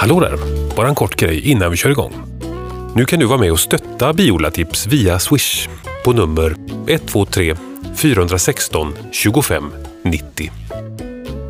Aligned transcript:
Hallå 0.00 0.20
där! 0.20 0.38
Bara 0.76 0.88
en 0.88 0.94
kort 0.94 1.16
grej 1.16 1.50
innan 1.50 1.70
vi 1.70 1.76
kör 1.76 1.90
igång. 1.90 2.12
Nu 2.94 3.04
kan 3.04 3.18
du 3.18 3.26
vara 3.26 3.38
med 3.38 3.52
och 3.52 3.60
stötta 3.60 4.12
Biola-tips 4.12 4.86
via 4.86 5.18
Swish 5.18 5.68
på 6.04 6.12
nummer 6.12 6.54
123 6.86 7.54
416 7.96 8.94
25 9.12 9.72
90. 10.02 10.50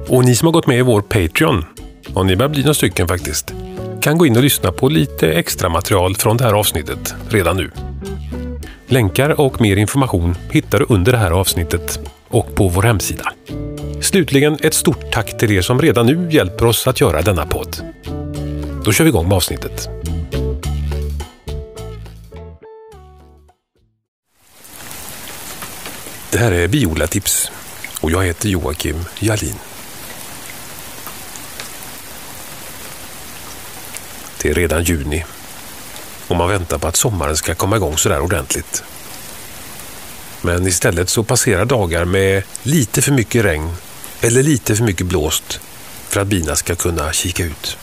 Och 0.08 0.24
ni 0.24 0.34
som 0.34 0.46
har 0.46 0.52
gått 0.52 0.66
med 0.66 0.78
i 0.78 0.82
vår 0.82 1.00
Patreon, 1.00 1.64
och 2.14 2.26
ni 2.26 2.36
börjar 2.36 2.50
bli 2.50 2.60
några 2.60 2.74
stycken 2.74 3.08
faktiskt, 3.08 3.54
kan 4.00 4.18
gå 4.18 4.26
in 4.26 4.36
och 4.36 4.42
lyssna 4.42 4.72
på 4.72 4.88
lite 4.88 5.32
extra 5.32 5.68
material 5.68 6.16
från 6.16 6.36
det 6.36 6.44
här 6.44 6.52
avsnittet 6.52 7.14
redan 7.28 7.56
nu. 7.56 7.70
Länkar 8.86 9.40
och 9.40 9.60
mer 9.60 9.76
information 9.76 10.34
hittar 10.50 10.78
du 10.78 10.86
under 10.88 11.12
det 11.12 11.18
här 11.18 11.30
avsnittet 11.30 12.00
och 12.28 12.54
på 12.54 12.68
vår 12.68 12.82
hemsida. 12.82 13.32
Slutligen 14.00 14.56
ett 14.62 14.74
stort 14.74 15.12
tack 15.12 15.38
till 15.38 15.52
er 15.52 15.62
som 15.62 15.82
redan 15.82 16.06
nu 16.06 16.28
hjälper 16.30 16.66
oss 16.66 16.86
att 16.86 17.00
göra 17.00 17.22
denna 17.22 17.46
podd. 17.46 17.76
Då 18.88 18.92
kör 18.92 19.04
vi 19.04 19.08
igång 19.08 19.28
med 19.28 19.36
avsnittet. 19.36 19.88
Det 26.30 26.38
här 26.38 26.52
är 26.52 26.68
Biola-tips 26.68 27.50
och 28.00 28.10
jag 28.10 28.24
heter 28.24 28.48
Joakim 28.48 29.04
Jalin. 29.18 29.54
Det 34.42 34.50
är 34.50 34.54
redan 34.54 34.84
juni 34.84 35.24
och 36.28 36.36
man 36.36 36.48
väntar 36.48 36.78
på 36.78 36.88
att 36.88 36.96
sommaren 36.96 37.36
ska 37.36 37.54
komma 37.54 37.76
igång 37.76 37.96
sådär 37.96 38.20
ordentligt. 38.20 38.82
Men 40.42 40.66
istället 40.66 41.08
så 41.08 41.24
passerar 41.24 41.64
dagar 41.64 42.04
med 42.04 42.42
lite 42.62 43.02
för 43.02 43.12
mycket 43.12 43.44
regn 43.44 43.70
eller 44.20 44.42
lite 44.42 44.76
för 44.76 44.84
mycket 44.84 45.06
blåst 45.06 45.60
för 46.08 46.20
att 46.20 46.26
bina 46.26 46.56
ska 46.56 46.74
kunna 46.74 47.12
kika 47.12 47.44
ut. 47.44 47.78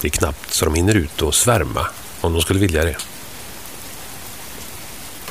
Det 0.00 0.08
är 0.08 0.10
knappt 0.10 0.52
så 0.52 0.64
de 0.64 0.74
hinner 0.74 0.94
ut 0.94 1.22
och 1.22 1.34
svärma 1.34 1.86
om 2.20 2.32
de 2.32 2.42
skulle 2.42 2.60
vilja 2.60 2.84
det. 2.84 2.96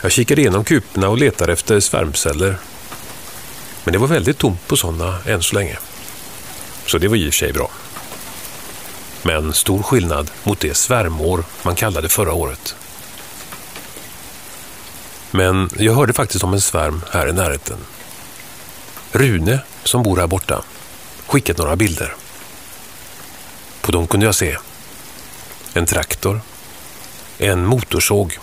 Jag 0.01 0.11
kikade 0.11 0.41
igenom 0.41 0.63
kuporna 0.63 1.09
och 1.09 1.17
letade 1.17 1.53
efter 1.53 1.79
svärmceller. 1.79 2.57
Men 3.83 3.91
det 3.91 3.97
var 3.97 4.07
väldigt 4.07 4.37
tomt 4.37 4.67
på 4.67 4.77
sådana 4.77 5.17
än 5.25 5.43
så 5.43 5.55
länge. 5.55 5.77
Så 6.85 6.97
det 6.97 7.07
var 7.07 7.15
i 7.15 7.29
och 7.29 7.33
för 7.33 7.37
sig 7.37 7.53
bra. 7.53 7.71
Men 9.23 9.53
stor 9.53 9.83
skillnad 9.83 10.31
mot 10.43 10.59
det 10.59 10.77
svärmår 10.77 11.43
man 11.63 11.75
kallade 11.75 12.09
förra 12.09 12.33
året. 12.33 12.75
Men 15.31 15.69
jag 15.77 15.93
hörde 15.93 16.13
faktiskt 16.13 16.43
om 16.43 16.53
en 16.53 16.61
svärm 16.61 17.01
här 17.11 17.27
i 17.27 17.33
närheten. 17.33 17.77
Rune, 19.11 19.59
som 19.83 20.03
bor 20.03 20.17
här 20.17 20.27
borta, 20.27 20.63
skickat 21.27 21.57
några 21.57 21.75
bilder. 21.75 22.15
På 23.87 23.93
dem 23.93 24.07
kunde 24.07 24.25
jag 24.25 24.35
se 24.35 24.57
en 25.73 25.85
traktor, 25.85 26.41
en 27.37 27.65
motorsåg 27.65 28.37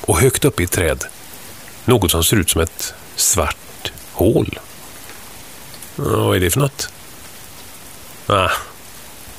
och 0.00 0.20
högt 0.20 0.44
upp 0.44 0.60
i 0.60 0.64
ett 0.64 0.70
träd 0.70 1.04
något 1.84 2.10
som 2.10 2.24
ser 2.24 2.36
ut 2.36 2.50
som 2.50 2.60
ett 2.60 2.94
svart 3.16 3.92
hål. 4.12 4.58
Vad 5.96 6.36
är 6.36 6.40
det 6.40 6.50
för 6.50 6.60
något? 6.60 6.88
Ah, 8.26 8.50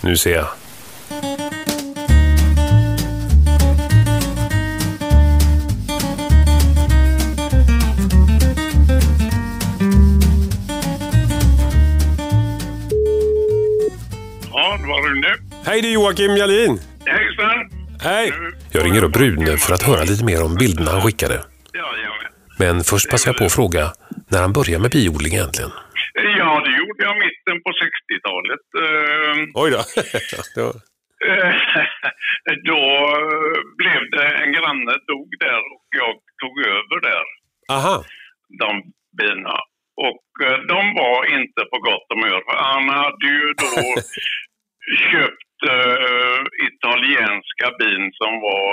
nu 0.02 0.18
ser 0.18 0.36
jag. 0.36 0.48
Hej, 15.80 15.84
det 15.88 15.94
är 15.94 16.00
Joakim 16.02 16.36
Jalin. 16.38 16.74
Hejsan! 17.06 17.60
Hej! 18.02 18.32
Jag 18.74 18.86
ringer 18.86 19.04
upp 19.04 19.16
Rune 19.22 19.58
för 19.58 19.74
att 19.74 19.84
höra 19.90 20.04
lite 20.12 20.26
mer 20.30 20.40
om 20.48 20.54
bilderna 20.62 20.92
han 20.92 21.02
skickade. 21.02 21.38
Men 22.60 22.76
först 22.92 23.10
passar 23.12 23.28
jag 23.32 23.38
på 23.38 23.46
att 23.46 23.58
fråga 23.60 23.84
när 24.32 24.42
han 24.46 24.54
började 24.54 24.82
med 24.82 24.92
biodling 24.92 25.34
egentligen. 25.34 25.72
Ja, 26.40 26.50
det 26.66 26.74
gjorde 26.80 27.02
jag 27.10 27.16
mitten 27.26 27.56
på 27.66 27.70
60-talet. 27.84 28.66
Eh, 28.84 29.62
Oj 29.62 29.70
då. 29.76 29.78
Var- 30.62 30.80
eh, 31.30 31.54
Då 32.70 32.82
eh, 33.20 33.58
blev 33.82 34.02
det 34.16 34.28
en 34.44 34.52
granne 34.58 34.94
dog 35.12 35.30
där 35.46 35.62
och 35.76 35.88
jag 36.02 36.14
tog 36.42 36.56
över 36.78 36.98
där, 37.10 37.26
Aha. 37.76 37.96
de 38.62 38.72
bina. 39.20 39.56
Och 40.08 40.28
eh, 40.48 40.60
de 40.74 40.82
var 41.02 41.20
inte 41.40 41.62
på 41.72 41.78
gott 41.88 42.08
humör. 42.14 42.42
Han 42.70 42.90
hade 42.90 43.26
ju 43.38 43.46
då 43.64 44.02
köpt 45.12 45.50
eh, 45.76 46.40
italienska 46.70 47.68
bin 47.80 48.04
som 48.20 48.32
var 48.50 48.72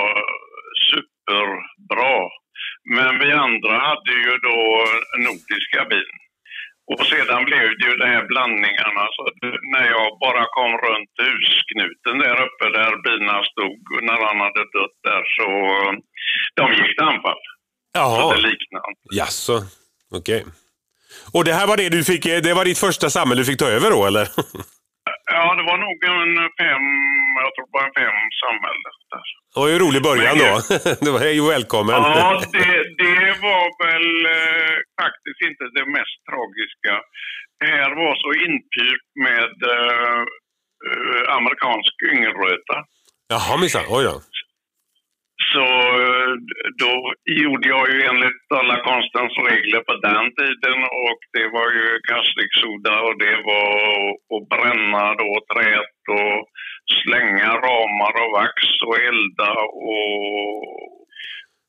superbra. 0.89 2.17
Men 2.95 3.19
vi 3.19 3.31
andra 3.31 3.73
hade 3.89 4.11
ju 4.25 4.31
då 4.49 4.59
nordiska 5.25 5.81
bin. 5.89 6.13
Och 6.91 7.05
sedan 7.11 7.45
blev 7.45 7.67
det 7.77 7.85
ju 7.89 7.93
de 7.97 8.07
här 8.15 8.25
blandningarna. 8.31 9.03
Så 9.15 9.21
att 9.27 9.39
när 9.73 9.85
jag 9.95 10.07
bara 10.25 10.43
kom 10.57 10.71
runt 10.87 11.13
husknuten 11.27 12.15
där 12.23 12.37
uppe 12.45 12.65
där 12.79 12.93
bina 13.07 13.35
stod 13.51 13.79
när 14.07 14.19
han 14.27 14.39
hade 14.45 14.63
dött 14.77 14.97
där 15.09 15.23
så 15.37 15.49
eh, 15.77 15.93
de 16.59 16.65
gick 16.77 16.91
till 16.97 17.09
anfall. 17.13 17.41
Så 17.95 18.01
Jaha. 18.01 18.35
det 18.35 18.41
liknade. 18.49 18.91
Jaså. 19.47 19.65
Okej. 20.11 20.45
Och 21.33 21.43
det 21.45 21.53
här 21.53 21.67
var 21.67 21.77
det 21.77 21.89
du 21.89 22.03
fick, 22.03 22.23
det 22.23 22.53
var 22.53 22.65
ditt 22.65 22.79
första 22.79 23.09
samhälle 23.09 23.41
du 23.41 23.45
fick 23.45 23.59
ta 23.59 23.69
över 23.69 23.89
då 23.91 24.05
eller? 24.05 24.27
Ja, 25.31 25.55
det 25.55 25.63
var 25.71 25.77
nog 25.87 25.97
en 26.13 26.33
fem, 26.61 26.85
jag 27.43 27.51
tror 27.55 27.67
var 27.75 27.83
en 27.87 27.95
fem 28.01 28.19
samhälle 28.43 28.89
där. 29.11 29.25
Det 29.53 29.59
var 29.59 29.67
ju 29.67 29.73
en 29.73 29.85
rolig 29.85 30.01
början 30.09 30.37
då. 30.45 30.51
Det 31.05 31.11
var 31.15 31.41
och 31.41 31.49
välkommen. 31.55 31.95
Ja, 31.95 32.41
det, 32.57 32.73
det 33.03 33.33
var 33.47 33.65
väl 33.85 34.09
eh, 34.37 34.75
faktiskt 35.01 35.41
inte 35.49 35.63
det 35.77 35.85
mest 35.97 36.17
tragiska. 36.29 36.93
Det 37.59 37.69
här 37.77 37.91
var 38.03 38.13
så 38.23 38.29
inpyrt 38.45 39.07
med 39.27 39.53
eh, 39.75 40.21
eh, 40.87 41.35
amerikansk 41.37 41.95
yngelröta. 42.13 42.75
Jaha 43.33 43.57
minsann. 43.57 43.85
Oj 43.89 44.03
då. 44.03 44.15
Så 45.53 45.65
eh, 46.03 46.33
då 46.83 46.93
gjorde 47.41 47.67
jag 47.75 47.85
ju 47.93 47.97
enligt 48.09 48.43
alla 48.59 48.77
konstens 48.91 49.33
regler 49.49 49.81
på 49.89 49.93
den 50.09 50.25
tiden 50.39 50.79
och 51.07 51.19
det 51.35 51.47
var 51.57 51.69
ju 51.79 51.87
kastiksoda 52.11 52.93
och 53.05 53.15
det 53.25 53.35
var 53.51 53.71
att 54.35 54.45
bränna 54.53 55.05
då 55.21 55.31
träet 55.51 55.99
och 56.19 56.37
slänga 57.01 57.51
ramar 57.67 58.13
och 58.23 58.31
vax 58.39 58.55
och 58.87 58.99
elda 59.09 59.51
och, 59.91 60.63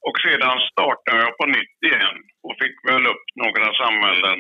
och 0.06 0.16
sedan 0.24 0.58
startade 0.72 1.22
jag 1.24 1.36
på 1.38 1.46
nytt 1.46 1.78
igen 1.90 2.18
och 2.44 2.54
fick 2.62 2.76
väl 2.90 3.06
upp 3.12 3.26
några 3.44 3.68
samhällen. 3.82 4.38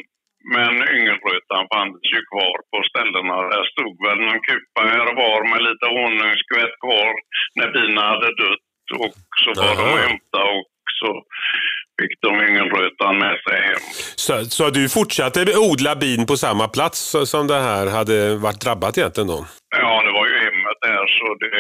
Men 0.56 0.74
yngelrötan 0.96 1.64
fanns 1.74 2.02
ju 2.14 2.20
kvar 2.32 2.58
på 2.70 2.78
ställena. 2.90 3.36
Där 3.52 3.64
stod 3.72 3.94
väl 4.06 4.18
någon 4.20 4.46
kupa 4.48 4.80
här 4.92 5.04
och 5.10 5.16
var 5.24 5.40
med 5.50 5.62
lite 5.68 5.86
honungsskvätt 5.98 6.74
kvar 6.84 7.12
när 7.58 7.68
bina 7.76 8.02
hade 8.02 8.30
dött. 8.42 8.68
Och 9.04 9.14
så 9.44 9.48
var 9.60 9.76
de 9.76 9.82
Jaha. 9.82 9.92
och 9.92 9.98
hämtade 9.98 10.50
och 10.58 10.70
så 11.00 11.10
fick 12.00 12.20
de 12.20 12.32
yngelrötan 12.46 13.18
med 13.18 13.36
sig 13.46 13.58
hem. 13.68 13.84
Så, 14.24 14.44
så 14.44 14.70
du 14.70 14.88
fortsatte 14.88 15.40
odla 15.56 15.96
bin 15.96 16.26
på 16.26 16.36
samma 16.36 16.68
plats 16.68 17.16
som 17.24 17.46
det 17.46 17.60
här 17.68 17.86
hade 17.86 18.36
varit 18.36 18.60
drabbat 18.60 18.98
egentligen 18.98 19.28
då? 19.34 19.46
Ja, 19.76 20.02
det 20.06 20.12
var 20.18 20.26
ju 20.30 20.36
hemmet 20.46 20.78
där 20.80 21.04
så 21.18 21.26
det... 21.42 21.54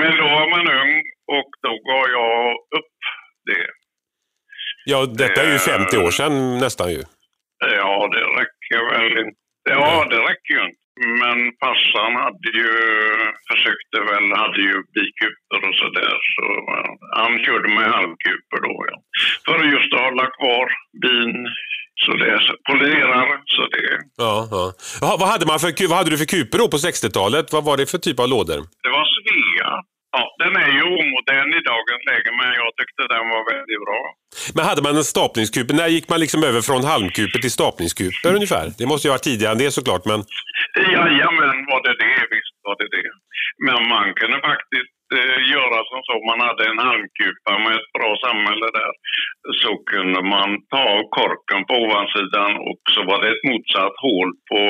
Men 0.00 0.16
då 0.16 0.24
var 0.24 0.46
man 0.50 0.66
ung 0.82 0.94
och 1.38 1.50
då 1.62 1.72
gav 1.90 2.04
jag 2.18 2.52
upp 2.78 2.96
det. 3.50 3.66
Ja, 4.84 5.06
detta 5.06 5.42
är 5.42 5.52
ju 5.52 5.58
50 5.58 5.98
år 5.98 6.10
sedan 6.10 6.58
nästan 6.58 6.90
ju. 6.90 7.02
Ja, 7.58 8.08
det 8.14 8.24
räcker 8.40 8.80
väl 8.92 9.18
inte. 9.26 9.40
Ja, 9.70 10.06
det 10.10 10.16
räcker 10.16 10.54
ju 10.54 10.62
inte. 10.68 10.83
Men 11.22 11.38
farsan 11.62 12.12
hade 12.24 12.48
ju, 12.60 12.70
försökte 13.50 13.96
väl, 14.08 14.26
hade 14.42 14.60
ju 14.68 14.74
bikuper 14.94 15.60
och 15.68 15.74
sådär. 15.82 16.16
Så 16.34 16.44
eh, 16.74 16.90
han 17.20 17.44
körde 17.44 17.68
med 17.68 17.90
halvkuper 17.96 18.58
då 18.66 18.86
ja. 18.90 18.96
För 19.46 19.64
just 19.64 19.94
att 19.94 20.00
hålla 20.00 20.26
kvar 20.26 20.66
bin, 21.02 21.34
så 22.04 22.12
det 22.12 22.40
pollerar, 22.68 23.26
så 23.44 23.62
det, 23.66 23.98
Ja, 24.16 24.48
ja. 24.50 24.72
Jaha, 25.00 25.16
vad, 25.20 25.28
hade 25.28 25.46
man 25.46 25.58
för, 25.60 25.88
vad 25.88 25.98
hade 25.98 26.10
du 26.10 26.18
för 26.18 26.32
kuper 26.36 26.58
då 26.58 26.68
på 26.68 26.76
60-talet? 26.76 27.52
Vad 27.52 27.64
var 27.64 27.76
det 27.76 27.86
för 27.90 27.98
typ 27.98 28.20
av 28.20 28.28
lådor? 28.28 28.60
det 28.82 28.90
var 28.90 29.04
Svea. 29.14 29.82
Ja, 30.16 30.24
den 30.44 30.56
är 30.56 30.72
ju 30.78 30.82
omodern 30.82 31.50
i 31.58 31.60
dagens 31.72 32.02
läge, 32.10 32.30
men 32.40 32.48
jag 32.60 32.70
tyckte 32.78 33.02
den 33.14 33.28
var 33.34 33.42
väldigt 33.54 33.80
bra. 33.86 34.00
Men 34.54 34.64
hade 34.64 34.82
man 34.82 34.96
en 34.96 35.04
stapningskuper? 35.04 35.74
När 35.74 35.88
gick 35.88 36.08
man 36.08 36.20
liksom 36.20 36.44
över 36.44 36.60
från 36.60 36.84
halmkuper 36.84 37.38
till 37.38 37.50
stapningskuper 37.50 38.34
ungefär? 38.34 38.72
Det 38.78 38.86
måste 38.86 39.08
ju 39.08 39.12
varit 39.12 39.22
tidigare 39.22 39.52
än 39.52 39.58
det 39.58 39.70
såklart, 39.70 40.04
men... 40.04 40.24
Jajamän, 40.76 41.58
var 41.70 41.80
det 41.86 41.96
det? 42.04 42.20
Visst 42.34 42.56
var 42.66 42.76
det 42.80 42.88
det. 42.96 43.10
Men 43.66 43.88
man 43.88 44.14
kunde 44.14 44.38
faktiskt 44.50 45.00
eh, 45.18 45.38
göra 45.54 45.78
som 45.90 46.00
så. 46.08 46.14
Man 46.30 46.40
hade 46.46 46.64
en 46.66 46.84
halmkupa 46.86 47.52
med 47.64 47.72
ett 47.78 47.92
bra 47.96 48.10
samhälle 48.26 48.68
där. 48.80 48.92
Så 49.62 49.70
kunde 49.92 50.20
man 50.34 50.48
ta 50.74 50.88
korken 51.18 51.60
på 51.68 51.74
ovansidan 51.84 52.52
och 52.68 52.80
så 52.94 53.00
var 53.10 53.18
det 53.22 53.28
ett 53.34 53.48
motsatt 53.50 53.96
hål 54.04 54.28
på 54.50 54.62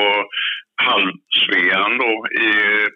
halvsvean 0.83 1.99
då 1.99 2.13
i 2.47 2.51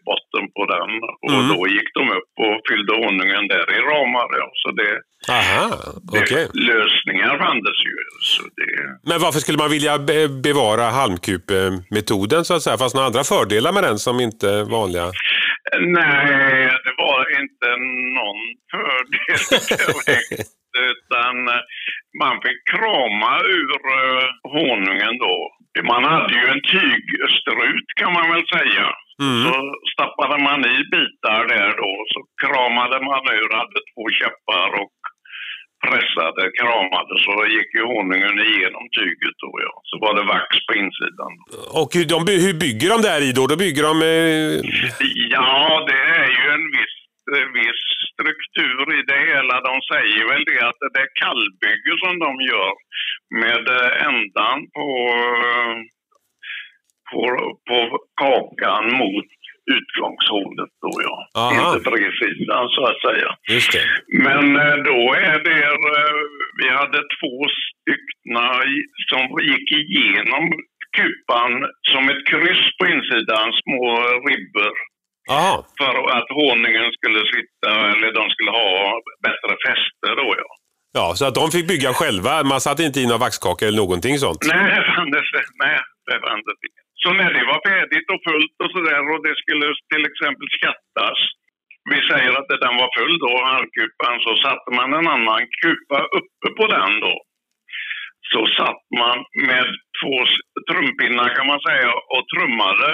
botten 0.09 0.45
på 0.57 0.63
den. 0.75 0.91
Och 1.25 1.33
Mm. 1.45 1.49
då 1.57 1.69
gick 1.69 1.95
de 1.95 2.11
upp 2.19 2.33
och 2.47 2.57
fyllde 2.69 2.93
honungen 2.95 3.49
där 3.49 3.67
i 3.77 3.81
ramar. 3.81 4.29
Ja. 4.41 4.51
Så 4.63 4.71
det, 4.71 4.93
Aha, 5.33 5.69
det, 6.13 6.19
okej. 6.23 6.49
lösningar 6.55 7.39
fanns 7.39 7.79
ju. 7.89 7.97
Så 8.23 8.43
det, 8.43 9.11
Men 9.11 9.21
varför 9.21 9.41
skulle 9.41 9.59
man 9.59 9.71
vilja 9.71 9.99
be 9.99 10.29
bevara 10.29 10.83
halmkupemetoden 10.85 12.45
så 12.45 12.55
att 12.55 12.63
säga? 12.63 12.79
Fast 12.79 12.95
några 12.95 13.07
andra 13.07 13.25
fördelar 13.25 13.73
med 13.73 13.83
den 13.83 13.99
som 13.99 14.21
inte 14.21 14.51
är 14.51 14.65
vanliga? 14.65 15.07
Nej, 15.81 16.67
det 16.85 16.95
var 17.05 17.41
inte 17.41 17.69
någon 18.19 18.41
fördel 18.73 19.41
direkt. 20.07 20.49
Utan 20.91 21.37
man 22.23 22.35
fick 22.45 22.61
krama 22.73 23.33
ur 23.59 23.81
eh, 23.99 24.25
honungen 24.55 25.19
då. 25.19 25.37
Man 25.83 26.05
hade 26.05 26.35
ju 26.41 26.45
en 26.55 26.63
tygstrut 26.75 27.89
kan 28.01 28.13
man 28.13 28.27
väl 28.33 28.45
säga. 28.57 28.87
Mm. 29.23 29.43
Så 29.45 29.55
stappade 29.95 30.37
man 30.49 30.61
i 30.75 30.77
bitar 30.93 31.43
där 31.55 31.71
då, 31.83 31.93
så 32.13 32.21
kramade 32.43 32.97
man 33.09 33.23
ur, 33.39 33.51
hade 33.61 33.81
två 33.91 34.05
käppar 34.21 34.71
och 34.83 34.97
pressade, 35.87 36.43
kramade 36.61 37.15
så 37.25 37.33
gick 37.55 37.71
ju 37.79 37.83
honungen 37.95 38.37
igenom 38.49 38.85
tyget 38.99 39.37
då 39.45 39.53
ja. 39.67 39.75
Så 39.89 39.95
var 40.05 40.13
det 40.19 40.25
vax 40.35 40.49
på 40.67 40.73
insidan. 40.83 41.33
Och 41.81 41.91
hur, 41.97 42.07
de, 42.13 42.19
hur 42.47 42.57
bygger 42.65 42.89
de 42.95 42.99
där 43.09 43.21
i 43.29 43.31
då? 43.39 43.47
Då 43.53 43.57
bygger 43.65 43.83
de... 43.89 43.95
Eh, 44.15 44.53
Ja, 45.37 45.85
det 45.89 46.01
är 46.21 46.29
ju 46.39 46.45
en 46.57 46.67
viss, 46.77 46.98
viss 47.59 47.83
struktur 48.13 48.79
i 48.99 49.03
det 49.11 49.21
hela. 49.33 49.55
De 49.69 49.75
säger 49.93 50.23
väl 50.31 50.45
det 50.51 50.61
att 50.69 50.81
det 50.95 51.01
är 51.07 51.11
kallbygge 51.23 51.93
som 52.05 52.15
de 52.25 52.31
gör 52.51 52.73
med 53.43 53.63
eh, 53.79 54.07
ändan 54.09 54.59
på, 54.77 54.89
eh, 55.49 55.77
på, 57.11 57.21
på 57.69 57.79
kakan 58.21 58.85
mot 59.03 59.27
utgångshålet 59.79 60.73
då 60.85 60.93
ja. 61.07 61.17
Aha. 61.41 61.77
Inte 61.77 61.91
bredsidan 61.91 62.69
så 62.69 62.83
att 62.91 63.01
säga. 63.09 63.31
Men 64.27 64.57
eh, 64.57 64.77
då 64.91 65.01
är 65.15 65.39
det, 65.49 65.65
vi 66.63 66.69
hade 66.69 66.99
två 67.19 67.35
styckna 67.61 68.65
i- 68.75 68.89
som 69.11 69.25
gick 69.51 69.69
igenom 69.83 70.45
kupan 70.99 71.53
som 71.93 72.09
ett 72.09 72.27
kryss 72.31 72.65
på 72.79 72.87
insidan, 72.95 73.49
små 73.63 73.85
ribbor 74.29 74.73
Aha. 75.37 75.57
för 75.81 75.97
att 76.17 76.29
honungen 76.41 76.89
skulle 76.99 77.21
sitta, 77.35 77.71
eller 77.93 78.09
de 78.19 78.25
skulle 78.35 78.51
ha 78.51 78.69
bättre 79.27 79.53
fäste 79.67 80.09
då 80.23 80.29
ja. 80.43 80.51
Ja, 80.99 81.07
så 81.19 81.25
att 81.29 81.39
de 81.41 81.47
fick 81.55 81.67
bygga 81.73 81.91
själva. 82.01 82.33
Man 82.53 82.61
satte 82.67 82.83
inte 82.89 83.01
in 83.03 83.09
några 83.13 83.25
vaxkakor 83.27 83.65
eller 83.69 83.83
någonting 83.85 84.15
sånt. 84.25 84.41
Nej, 84.53 84.67
det 84.75 84.85
fanns 84.93 85.31
nej, 85.65 85.79
det 86.11 86.19
fanns 86.27 86.47
inte. 86.53 86.81
Så 87.03 87.09
när 87.21 87.31
det 87.37 87.45
var 87.53 87.61
färdigt 87.71 88.09
och 88.15 88.21
fullt 88.29 88.57
och 88.63 88.71
sådär 88.75 89.03
och 89.13 89.21
det 89.27 89.35
skulle 89.43 89.67
till 89.93 90.05
exempel 90.11 90.49
skattas. 90.59 91.21
Vi 91.93 91.99
säger 92.11 92.33
att 92.39 92.49
den 92.65 92.75
var 92.83 92.91
full 92.99 93.17
då, 93.25 93.33
halvkupan, 93.51 94.17
så 94.25 94.33
satte 94.45 94.71
man 94.79 94.89
en 94.99 95.09
annan 95.17 95.43
kupa 95.61 95.99
uppe 96.19 96.49
på 96.59 96.65
den 96.77 96.93
då. 97.07 97.15
Så 98.33 98.41
satt 98.59 98.83
man 99.03 99.19
med 99.51 99.67
två 99.99 100.15
trumpinnar 100.71 101.29
kan 101.37 101.47
man 101.53 101.61
säga 101.69 101.89
och 102.15 102.25
trummade, 102.33 102.87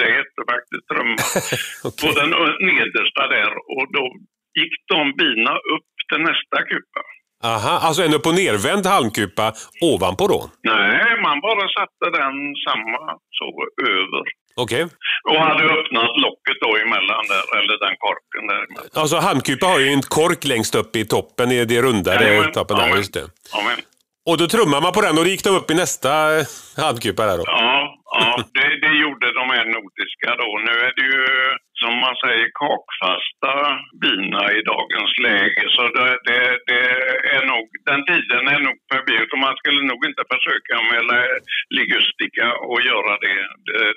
det 0.00 0.08
hette 0.18 0.40
faktiskt 0.52 0.84
trumma, 0.92 1.22
på 2.02 2.08
den 2.20 2.30
nedersta 2.70 3.22
där 3.36 3.50
och 3.76 3.86
då 3.96 4.04
gick 4.60 4.74
de 4.92 5.00
bina 5.22 5.52
upp 5.74 5.90
till 6.08 6.22
nästa 6.30 6.58
kupa. 6.70 7.02
Aha, 7.44 7.74
alltså 7.86 8.02
en 8.02 8.14
upp 8.14 8.26
och 8.26 8.34
nervänd 8.34 8.86
halmkupa 8.86 9.52
ovanpå 9.82 10.24
då? 10.28 10.50
Nej, 10.62 11.20
man 11.22 11.40
bara 11.40 11.64
satte 11.78 12.06
den 12.20 12.34
samma 12.68 13.02
så 13.38 13.48
över. 13.90 14.24
Okej. 14.56 14.82
Och 15.30 15.36
hade 15.36 15.64
öppnat 15.64 16.16
locket 16.26 16.56
då 16.60 16.76
emellan 16.76 17.24
där, 17.32 17.58
eller 17.58 17.76
den 17.86 17.96
korken 18.04 18.46
där 18.50 18.56
emellan. 18.66 18.90
Alltså 18.94 19.16
halmkupa 19.16 19.66
har 19.66 19.78
ju 19.78 19.88
en 19.88 20.02
kork 20.02 20.44
längst 20.44 20.74
upp 20.74 20.96
i 20.96 21.04
toppen, 21.04 21.52
i 21.52 21.64
det 21.64 21.82
rundare 21.82 22.24
Jajamän, 22.24 22.52
toppen 22.52 22.76
där. 22.76 22.82
jajamän. 22.82 22.98
Just 22.98 23.14
det. 23.14 23.24
Ja, 23.52 23.58
Och 24.28 24.36
då 24.40 24.46
trummar 24.54 24.80
man 24.84 24.92
på 24.96 25.00
den 25.06 25.18
och 25.18 25.24
då 25.24 25.30
gick 25.30 25.44
de 25.44 25.50
upp 25.58 25.70
i 25.70 25.74
nästa 25.84 26.10
eh, 26.38 26.44
halmkupa 26.82 27.22
där 27.30 27.36
då? 27.38 27.44
ja, 27.46 27.72
ja 28.18 28.28
det, 28.56 28.68
det 28.84 28.94
gjorde 29.02 29.26
de 29.40 29.44
här 29.56 29.64
nordiska 29.76 30.28
då. 30.42 30.48
Nu 30.66 30.74
är 30.86 30.92
det 30.98 31.06
ju 31.14 31.22
som 31.82 31.92
man 32.04 32.14
säger 32.24 32.46
kakfasta 32.62 33.52
bina 34.04 34.42
i 34.58 34.60
dagens 34.72 35.12
läge. 35.26 35.62
Så 35.74 35.82
det, 35.96 36.08
det, 36.28 36.40
det 36.70 36.82
är 37.36 37.44
nog, 37.52 37.64
den 37.90 38.02
tiden 38.10 38.42
är 38.54 38.60
nog 38.68 38.76
förbi. 38.92 39.16
Så 39.30 39.36
man 39.46 39.54
skulle 39.60 39.82
nog 39.90 40.00
inte 40.08 40.22
försöka 40.34 40.74
med 40.90 41.04
ligustika 41.78 42.46
och 42.70 42.80
göra 42.90 43.12
det. 43.24 43.38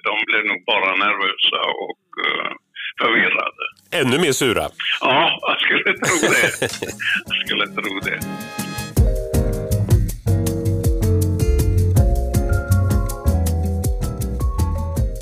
De- 0.06 0.26
blir 0.30 0.44
nog 0.52 0.60
bara 0.74 0.92
nervösa 1.06 1.60
och 1.86 2.04
eh, 2.26 2.52
förvirrade. 3.02 3.64
Ännu 4.02 4.18
mer 4.26 4.32
sura. 4.32 4.66
Ja, 5.02 5.40
jag 5.42 5.58
skulle 5.62 5.84
tro 6.06 6.18
det. 6.36 6.48
Jag 7.30 7.38
skulle 7.46 7.66
tro 7.78 7.94
det. 8.08 8.20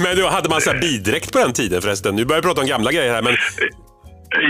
Men 0.08 0.18
då 0.18 0.28
hade 0.28 0.50
man 0.50 0.62
så 0.62 0.70
här 0.72 0.80
bidräkt 0.88 1.32
på 1.34 1.40
den 1.40 1.54
tiden 1.54 1.82
förresten? 1.82 2.16
Nu 2.16 2.26
börjar 2.26 2.42
vi 2.42 2.48
prata 2.48 2.62
om 2.62 2.68
gamla 2.74 2.92
grejer 2.92 3.14
här, 3.14 3.26
men 3.28 3.36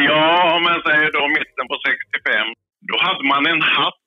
Ja, 0.09 0.55
om 0.55 0.61
man 0.69 0.79
säger 0.87 1.09
då 1.17 1.23
mitten 1.37 1.65
på 1.71 1.75
65, 1.87 2.47
då 2.89 2.95
hade 3.07 3.23
man 3.33 3.45
en 3.51 3.61
hatt 3.61 4.03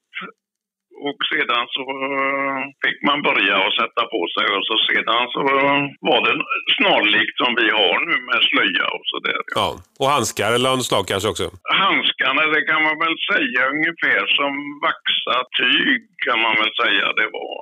och 1.08 1.20
sedan 1.32 1.64
så 1.76 1.84
eh, 2.08 2.60
fick 2.84 2.98
man 3.08 3.18
börja 3.28 3.56
och 3.66 3.74
sätta 3.80 4.02
på 4.14 4.20
sig 4.34 4.46
och 4.56 4.64
så 4.68 4.76
sedan 4.88 5.22
så 5.34 5.42
eh, 5.58 5.80
var 6.10 6.20
det 6.26 6.34
snarlikt 6.76 7.36
som 7.42 7.52
vi 7.60 7.68
har 7.80 7.94
nu 8.08 8.16
med 8.30 8.40
slöja 8.50 8.86
och 8.96 9.06
sådär. 9.12 9.40
ja. 9.60 9.68
Och 10.00 10.08
handskar 10.14 10.50
eller 10.54 10.70
något 10.70 10.90
slag 10.90 11.04
kanske 11.12 11.28
också? 11.32 11.46
Handskarna, 11.82 12.42
det 12.54 12.62
kan 12.70 12.82
man 12.88 12.96
väl 13.04 13.16
säga 13.32 13.60
ungefär 13.74 14.22
som 14.38 14.52
vaxat 14.86 15.48
tyg 15.62 16.00
kan 16.26 16.38
man 16.44 16.54
väl 16.60 16.72
säga 16.82 17.06
det 17.20 17.28
var. 17.40 17.60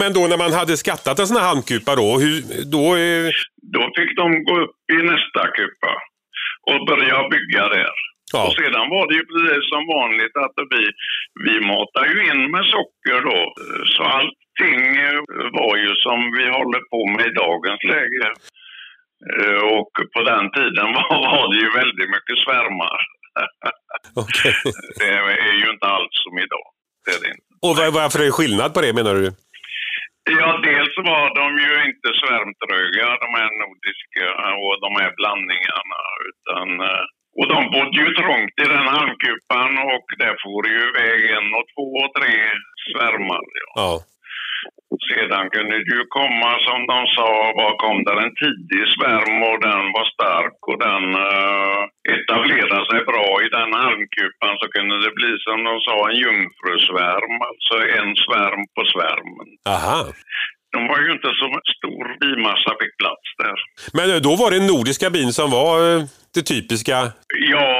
Men 0.00 0.12
då 0.12 0.22
när 0.26 0.38
man 0.44 0.52
hade 0.52 0.76
skattat 0.76 1.18
en 1.18 1.26
sån 1.26 1.36
här 1.40 1.48
handkupa 1.52 1.92
då, 2.02 2.08
hur, 2.22 2.34
då 2.74 2.82
eh, 2.96 3.26
Då 3.76 3.82
fick 3.98 4.12
de 4.20 4.26
gå 4.48 4.54
upp 4.64 4.76
i 4.96 4.98
nästa 5.12 5.42
kupa 5.58 5.92
och 6.70 6.80
börja 6.90 7.16
bygga 7.34 7.64
där. 7.78 7.92
Ja. 8.32 8.40
Och 8.46 8.52
sedan 8.58 8.86
var 8.94 9.04
det 9.08 9.14
ju 9.20 9.24
precis 9.32 9.64
som 9.72 9.82
vanligt 9.98 10.36
att 10.44 10.56
vi, 10.74 10.82
vi 11.46 11.54
matar 11.70 12.04
ju 12.12 12.18
in 12.30 12.42
med 12.54 12.64
socker 12.74 13.18
då. 13.30 13.40
Så 13.94 14.02
allting 14.18 14.80
eh, 15.06 15.18
var 15.58 15.74
ju 15.84 15.90
som 16.06 16.18
vi 16.38 16.44
håller 16.58 16.82
på 16.92 17.00
med 17.14 17.24
i 17.30 17.34
dagens 17.44 17.82
läge. 17.92 18.26
Eh, 19.30 19.62
Och 19.78 19.92
på 20.14 20.20
den 20.32 20.46
tiden 20.56 20.86
var, 20.96 21.08
var 21.34 21.44
det 21.52 21.58
ju 21.64 21.70
väldigt 21.80 22.10
mycket 22.16 22.36
svärmar. 22.44 22.98
okej. 24.24 24.54
Det 24.98 25.10
är 25.50 25.56
ju 25.62 25.66
inte 25.74 25.86
alls 25.96 26.14
som 26.24 26.34
idag. 26.46 26.66
Det 27.04 27.10
är 27.16 27.20
det 27.22 27.28
inte. 27.34 27.46
Och 27.66 27.72
var, 27.76 27.90
varför 28.02 28.18
är 28.20 28.24
det 28.24 28.38
skillnad 28.40 28.74
på 28.74 28.80
det 28.80 28.92
menar 28.92 29.14
du? 29.14 29.26
Ja, 30.38 30.50
dels 30.68 30.94
var 31.10 31.26
de 31.40 31.46
ju 31.66 31.72
inte 31.88 32.08
svärmtröga, 32.20 33.06
de 33.24 33.30
här 33.40 33.50
nordiska 33.62 34.26
och 34.64 34.74
de 34.84 34.90
här 35.00 35.12
blandningarna. 35.18 36.00
Utan, 36.28 36.66
eh, 36.88 37.04
och 37.38 37.46
de 37.52 37.60
bodde 37.74 37.98
ju 38.04 38.08
trångt 38.20 38.54
i 38.64 38.66
den 38.74 38.86
halmkupan 38.96 39.70
och 39.92 40.06
där 40.22 40.34
får 40.44 40.62
ju 40.72 40.78
iväg 40.90 41.20
en 41.36 41.48
och 41.58 41.66
två 41.74 41.86
och 42.04 42.12
tre 42.18 42.34
svärmar. 42.90 43.44
Ja. 43.60 43.72
Ja. 43.74 43.90
Sedan 45.08 45.46
kunde 45.54 45.76
det 45.84 45.92
ju 45.98 46.04
komma, 46.18 46.50
som 46.66 46.80
de 46.92 46.98
sa, 47.16 47.30
var 47.60 47.72
kom 47.84 47.98
där 48.06 48.18
en 48.24 48.34
tidig 48.42 48.84
svärm 48.94 49.36
och 49.50 49.58
den 49.68 49.84
var 49.96 50.06
stark 50.14 50.58
och 50.70 50.78
den 50.88 51.04
uh, 51.28 51.80
etablerade 52.14 52.86
sig 52.90 53.00
bra 53.10 53.28
i 53.44 53.48
den 53.58 53.70
halmkupan 53.82 54.54
så 54.60 54.66
kunde 54.74 54.96
det 55.04 55.12
bli 55.18 55.32
som 55.46 55.58
de 55.68 55.74
sa 55.86 55.96
en 56.10 56.18
jungfrusvärm, 56.24 57.34
alltså 57.48 57.76
en 57.98 58.10
svärm 58.24 58.62
på 58.74 58.82
svärmen. 58.92 59.48
Aha. 59.76 60.00
De 60.74 60.80
var 60.90 60.98
ju 61.04 61.10
inte 61.16 61.30
så 61.40 61.46
stor 61.76 62.04
bimassa 62.20 62.70
fick 62.80 62.94
plats 63.02 63.28
där. 63.42 63.58
Men 63.96 64.06
eh, 64.14 64.20
då 64.26 64.32
var 64.40 64.50
det 64.50 64.66
nordiska 64.72 65.10
bin 65.16 65.32
som 65.38 65.48
var 65.50 65.74
eh, 65.86 66.00
det 66.34 66.44
typiska? 66.52 66.98
Ja, 67.52 67.72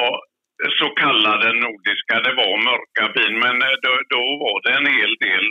så 0.81 0.87
kallade 1.03 1.47
nordiska, 1.67 2.15
det 2.27 2.35
var 2.41 2.53
mörka 2.71 3.05
bin, 3.17 3.35
men 3.45 3.57
då, 3.85 3.93
då 4.15 4.23
var 4.45 4.57
det 4.65 4.73
en 4.79 4.89
hel 4.97 5.15
del 5.27 5.47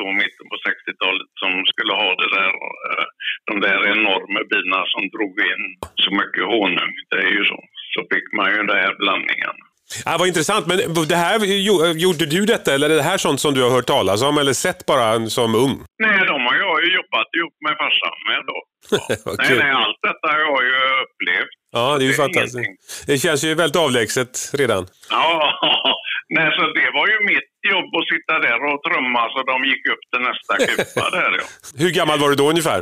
då 0.00 0.04
mitten 0.22 0.44
på 0.50 0.56
60-talet 0.68 1.28
som 1.42 1.52
skulle 1.72 1.94
ha 2.02 2.08
det 2.22 2.30
där, 2.38 2.50
eh, 2.88 3.04
de 3.50 3.54
där 3.66 3.78
enorma 3.94 4.40
bina 4.52 4.78
som 4.94 5.02
drog 5.14 5.34
in 5.52 5.64
så 6.04 6.10
mycket 6.20 6.44
honung. 6.54 6.92
Det 7.10 7.20
är 7.28 7.32
ju 7.38 7.44
så. 7.52 7.58
Så 7.94 8.00
fick 8.12 8.26
man 8.36 8.46
ju 8.50 8.56
den 8.70 8.76
här 8.84 8.94
blandningen. 9.02 9.56
Ja, 10.04 10.16
vad 10.18 10.28
intressant. 10.28 10.66
Men 10.66 10.76
det 11.08 11.16
här, 11.16 11.36
jo- 11.68 11.86
gjorde 12.04 12.26
du 12.26 12.40
detta 12.46 12.74
eller 12.74 12.90
är 12.90 12.96
det 12.96 13.02
här 13.12 13.18
sånt 13.18 13.40
som 13.40 13.54
du 13.54 13.62
har 13.62 13.70
hört 13.70 13.86
talas 13.86 14.22
om 14.22 14.38
eller 14.38 14.52
sett 14.52 14.86
bara 14.86 15.26
som 15.26 15.54
ung? 15.54 15.74
Nej, 16.06 16.18
de 16.32 16.36
har 16.46 16.56
jag 16.64 16.84
ju 16.84 16.94
jobbat 17.00 17.28
ihop 17.38 17.56
med 17.66 17.74
farsan 17.82 18.16
med 18.28 18.40
då. 18.50 18.58
Okej. 19.32 19.46
Nej, 19.48 19.58
nej, 19.58 19.70
allt 19.70 19.98
detta 20.08 20.26
har 20.32 20.38
jag 20.40 20.62
ju 20.64 20.74
upplevt. 21.04 21.54
Ja, 21.72 21.96
det 21.98 22.04
är 22.04 22.06
ju 22.06 22.08
Det 22.08 22.14
är 22.14 22.22
fantastiskt. 22.26 22.54
ingenting. 22.56 22.76
Det 23.06 23.18
känns 23.18 23.44
ju 23.44 23.54
väldigt 23.54 23.76
avlägset 23.76 24.50
redan. 24.54 24.86
Ja, 25.10 25.52
nej, 26.36 26.48
så 26.56 26.62
det 26.78 26.90
var 26.96 27.06
ju 27.12 27.16
mitt 27.32 27.52
jobb 27.72 27.90
att 27.98 28.08
sitta 28.12 28.34
där 28.46 28.60
och 28.70 28.82
trumma 28.86 29.22
så 29.32 29.38
de 29.52 29.56
gick 29.70 29.84
upp 29.92 30.04
till 30.10 30.22
nästa 30.28 30.52
kupa 30.66 31.04
där 31.18 31.32
ja. 31.40 31.46
Hur 31.82 31.90
gammal 31.98 32.18
var 32.18 32.28
du 32.30 32.36
då 32.42 32.50
ungefär? 32.54 32.80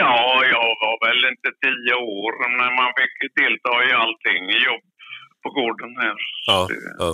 Ja, 0.00 0.44
jag 0.54 0.70
var 0.82 0.96
väl 1.06 1.20
inte 1.32 1.50
tio 1.64 1.94
år 2.18 2.32
när 2.60 2.72
man 2.80 2.90
fick 2.98 3.16
delta 3.40 3.74
i 3.88 3.90
allting 4.02 4.42
jobb 4.68 4.84
på 5.42 5.48
gården 5.58 5.92
här. 6.02 6.16
Ja, 6.46 6.68
ja. 6.98 7.10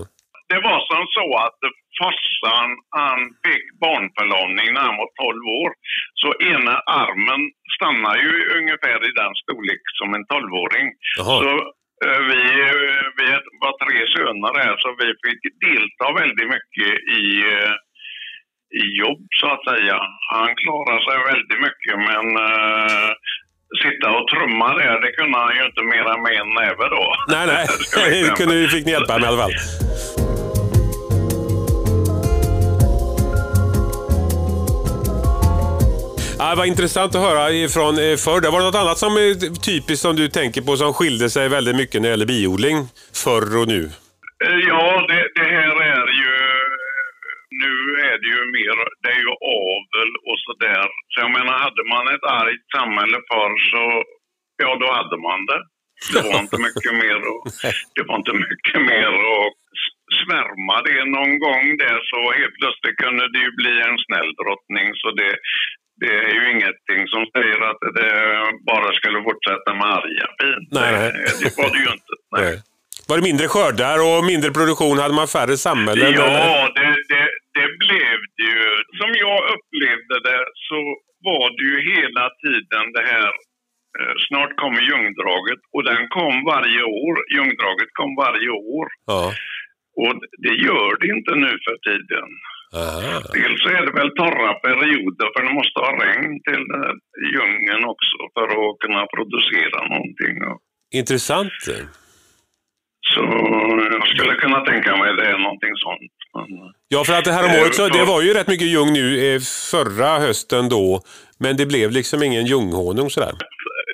Det 0.52 0.60
var 0.68 0.80
som 0.90 1.04
så 1.18 1.26
att 1.46 1.60
farsan 2.00 2.70
han 3.00 3.20
fick 3.46 3.64
barnförlamning 3.84 4.68
när 4.74 4.84
han 4.88 5.00
var 5.02 5.10
12 5.26 5.62
år. 5.62 5.70
Så 6.22 6.28
ena 6.52 6.74
armen 7.04 7.42
stannar 7.74 8.16
ju 8.26 8.32
ungefär 8.58 8.98
i 9.08 9.12
den 9.22 9.34
storlek 9.42 9.84
som 9.98 10.08
en 10.16 10.24
12-åring. 10.32 10.86
Jaha. 11.18 11.36
Så 11.42 11.48
eh, 11.48 11.64
vi, 12.30 12.42
eh, 12.68 13.04
vi 13.18 13.26
var 13.62 13.74
tre 13.84 13.98
söner 14.14 14.52
här 14.62 14.74
så 14.82 14.88
vi 15.02 15.08
fick 15.24 15.42
delta 15.66 16.06
väldigt 16.20 16.50
mycket 16.56 16.92
i, 17.20 17.24
eh, 17.52 17.74
i 18.80 18.84
jobb 19.02 19.22
så 19.40 19.46
att 19.54 19.64
säga. 19.70 19.98
Han 20.34 20.50
klarade 20.62 21.00
sig 21.06 21.18
väldigt 21.30 21.60
mycket 21.66 21.94
men 22.08 22.26
eh, 22.48 23.10
sitta 23.84 24.06
och 24.18 24.28
trumma 24.32 24.68
där 24.78 25.00
det 25.00 25.12
kunde 25.18 25.38
han 25.38 25.56
ju 25.56 25.62
inte 25.68 25.82
mer 25.92 26.04
än 26.12 26.22
med 26.22 26.34
en 26.42 26.50
näve 26.60 26.84
då. 26.96 27.04
Nej, 27.34 27.46
nej. 27.52 27.66
Kunde, 28.36 28.68
fick 28.68 28.84
ni 28.86 28.92
hjälpa 28.92 29.18
med 29.18 29.24
i 29.24 29.26
alla 29.26 29.42
fall. 29.42 29.52
Ja, 36.42 36.54
vad 36.56 36.66
intressant 36.66 37.14
att 37.14 37.26
höra 37.28 37.44
ifrån 37.50 37.94
eh, 38.04 38.16
förr. 38.24 38.40
Det 38.40 38.50
var 38.52 38.58
det 38.60 38.68
något 38.70 38.82
annat 38.84 38.98
som 39.04 39.12
är 39.22 39.30
typiskt 39.70 40.04
som 40.06 40.14
du 40.20 40.26
tänker 40.40 40.60
på 40.66 40.72
som 40.82 40.90
skilde 40.98 41.26
sig 41.36 41.44
väldigt 41.56 41.76
mycket 41.82 41.96
när 41.98 42.08
det 42.08 42.14
gäller 42.14 42.34
biodling 42.36 42.76
förr 43.24 43.48
och 43.60 43.68
nu? 43.74 43.80
Eh, 44.44 44.58
Ja, 44.70 44.84
det, 45.08 45.20
det 45.38 45.48
här 45.56 45.74
är 45.94 46.06
ju... 46.22 46.32
Nu 47.64 47.74
är 48.10 48.16
det 48.22 48.30
ju 48.36 48.42
mer, 48.58 48.76
det 49.02 49.10
är 49.16 49.22
ju 49.26 49.32
avel 49.62 50.10
och 50.28 50.38
sådär. 50.46 50.86
Så 51.10 51.16
jag 51.24 51.30
menar, 51.38 51.54
hade 51.66 51.84
man 51.92 52.04
ett 52.14 52.26
argt 52.40 52.66
samhälle 52.76 53.18
förr 53.30 53.54
så, 53.72 53.82
ja 54.62 54.70
då 54.82 54.88
hade 54.98 55.16
man 55.26 55.40
det. 55.50 55.60
Det 56.12 56.22
var 56.28 56.38
inte 56.44 56.58
mycket 56.66 56.94
mer 57.02 57.18
och 57.32 57.42
det 57.94 58.02
var 58.08 58.16
inte 58.22 58.34
mycket 58.46 58.80
mer 58.92 59.12
och 59.34 59.48
svärma 60.20 60.76
det 60.86 61.04
någon 61.16 61.34
gång 61.46 61.64
där 61.84 61.98
så 62.10 62.18
helt 62.38 62.56
plötsligt 62.60 62.96
kunde 63.04 63.24
det 63.32 63.40
ju 63.46 63.50
bli 63.60 63.74
en 63.88 63.98
snäll 64.06 64.30
drottning 64.40 64.88
så 65.00 65.08
det, 65.20 65.32
det 66.02 66.14
är 66.26 66.32
ju 66.38 66.42
ingenting 66.54 67.00
som 67.14 67.22
säger 67.34 67.58
att 67.70 67.82
det 67.98 68.10
bara 68.72 68.88
skulle 68.98 69.18
fortsätta 69.28 69.70
med 69.78 69.88
arga 69.98 70.26
bin. 70.38 70.60
Nej. 70.80 70.92
Det, 71.40 71.56
var 71.58 71.70
det 71.74 71.80
ju 71.84 71.90
inte. 71.96 72.14
Nej. 72.36 72.44
Nej. 72.44 72.56
Var 73.08 73.16
det 73.18 73.28
mindre 73.30 73.46
skördar 73.54 73.98
och 74.08 74.18
mindre 74.32 74.50
produktion? 74.58 74.96
Hade 75.02 75.16
man 75.20 75.28
färre 75.36 75.56
samhällen? 75.68 76.12
Ja, 76.22 76.68
det, 76.78 76.88
det, 77.12 77.26
det 77.58 77.68
blev 77.84 78.16
det 78.36 78.48
ju. 78.56 78.68
Som 79.00 79.10
jag 79.26 79.38
upplevde 79.54 80.16
det 80.28 80.42
så 80.68 80.78
var 81.28 81.46
det 81.56 81.64
ju 81.70 81.78
hela 81.94 82.24
tiden 82.44 82.84
det 82.96 83.04
här 83.12 83.32
eh, 83.98 84.14
Snart 84.26 84.52
kommer 84.62 84.80
Ljungdraget 84.88 85.60
och 85.74 85.84
den 85.90 86.02
kom 86.16 86.34
varje 86.54 86.82
år. 87.04 87.14
Ljungdraget 87.34 87.90
kom 87.98 88.10
varje 88.26 88.50
år. 88.76 88.86
Ja. 89.12 89.24
Och 90.02 90.14
det 90.44 90.54
gör 90.66 90.90
det 91.00 91.08
inte 91.16 91.32
nu 91.44 91.52
för 91.66 91.76
tiden. 91.88 92.28
Aha. 92.80 93.14
Dels 93.38 93.62
är 93.76 93.82
det 93.86 93.92
väl 94.00 94.10
torra 94.22 94.52
perioder 94.66 95.26
för 95.34 95.40
det 95.46 95.52
måste 95.60 95.76
ha 95.86 95.90
regn 96.04 96.32
till 96.48 96.64
eh, 96.78 96.92
djungeln 97.32 97.84
också 97.94 98.18
för 98.34 98.46
att 98.60 98.72
kunna 98.84 99.02
producera 99.14 99.78
någonting. 99.94 100.34
Intressant. 101.00 101.52
Så 103.12 103.20
jag 103.92 104.08
skulle 104.08 104.34
kunna 104.34 104.60
tänka 104.60 104.96
mig 104.96 105.16
det 105.16 105.26
är 105.26 105.38
någonting 105.38 105.74
sånt. 105.76 106.12
Men, 106.34 106.72
Ja, 106.88 107.04
för 107.04 107.12
att 107.18 107.24
det 107.24 107.32
här 107.32 107.44
om 107.44 107.62
året 107.62 107.74
så 107.74 107.88
det 107.88 108.04
var 108.04 108.22
ju 108.22 108.34
rätt 108.34 108.48
mycket 108.48 108.66
ljung 108.66 108.92
nu 108.92 109.34
eh, 109.34 109.40
förra 109.72 110.18
hösten 110.18 110.68
då. 110.68 111.00
Men 111.38 111.56
det 111.56 111.66
blev 111.66 111.90
liksom 111.90 112.22
ingen 112.22 112.46
ljunghonung 112.46 113.10
sådär. 113.10 113.32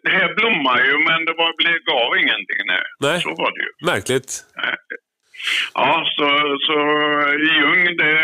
Det 0.03 0.11
här 0.11 0.35
blommar 0.35 0.79
ju 0.89 0.93
men 1.09 1.25
det 1.25 1.35
var, 1.41 1.51
gav 1.93 2.11
ingenting. 2.23 2.63
Nej. 2.67 2.83
Nej. 3.01 3.21
Så 3.21 3.29
var 3.29 3.51
det 3.55 3.61
ju. 3.67 3.71
Märkligt. 3.93 4.45
Ja, 5.75 6.05
så, 6.17 6.29
så 6.67 6.79
ljung 7.49 7.83
det 8.03 8.19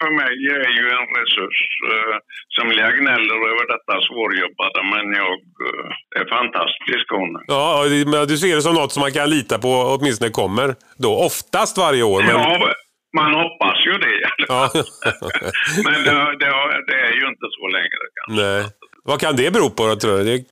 för 0.00 0.10
mig 0.20 0.34
är 0.58 0.72
ju 0.78 0.84
en 0.98 1.08
resurs. 1.18 1.58
Uh, 1.92 2.16
som 2.56 2.66
jag 2.82 2.92
gnäller 2.98 3.38
över 3.50 3.64
detta 3.74 3.94
svårjobbade 4.08 4.80
men 4.92 5.06
jag 5.22 5.36
uh, 5.66 6.20
är 6.20 6.26
fantastisk 6.36 7.06
hon. 7.10 7.30
Ja, 7.46 7.84
men 8.06 8.28
du 8.28 8.36
ser 8.36 8.56
det 8.56 8.62
som 8.62 8.74
något 8.74 8.92
som 8.92 9.00
man 9.00 9.12
kan 9.12 9.30
lita 9.30 9.58
på 9.58 9.72
åtminstone 9.94 10.30
kommer 10.30 10.74
då. 11.04 11.10
Oftast 11.28 11.78
varje 11.78 12.02
år. 12.02 12.22
Men... 12.22 12.30
Ja, 12.30 12.72
man 13.16 13.34
hoppas 13.34 13.78
ju 13.86 13.92
det. 13.92 14.20
Ja. 14.48 14.70
Men 15.84 15.98
det, 16.04 16.14
det, 16.40 16.50
det 16.88 16.98
är 17.08 17.12
ju 17.20 17.24
inte 17.32 17.46
så 17.58 17.68
längre 17.76 18.02
kanske. 18.14 18.42
Nej. 18.42 18.64
Vad 19.04 19.20
kan 19.20 19.36
det 19.36 19.52
bero 19.52 19.70
på 19.70 19.86
då, 19.86 19.96
tror 19.96 20.18
du? 20.18 20.24
Det... 20.24 20.44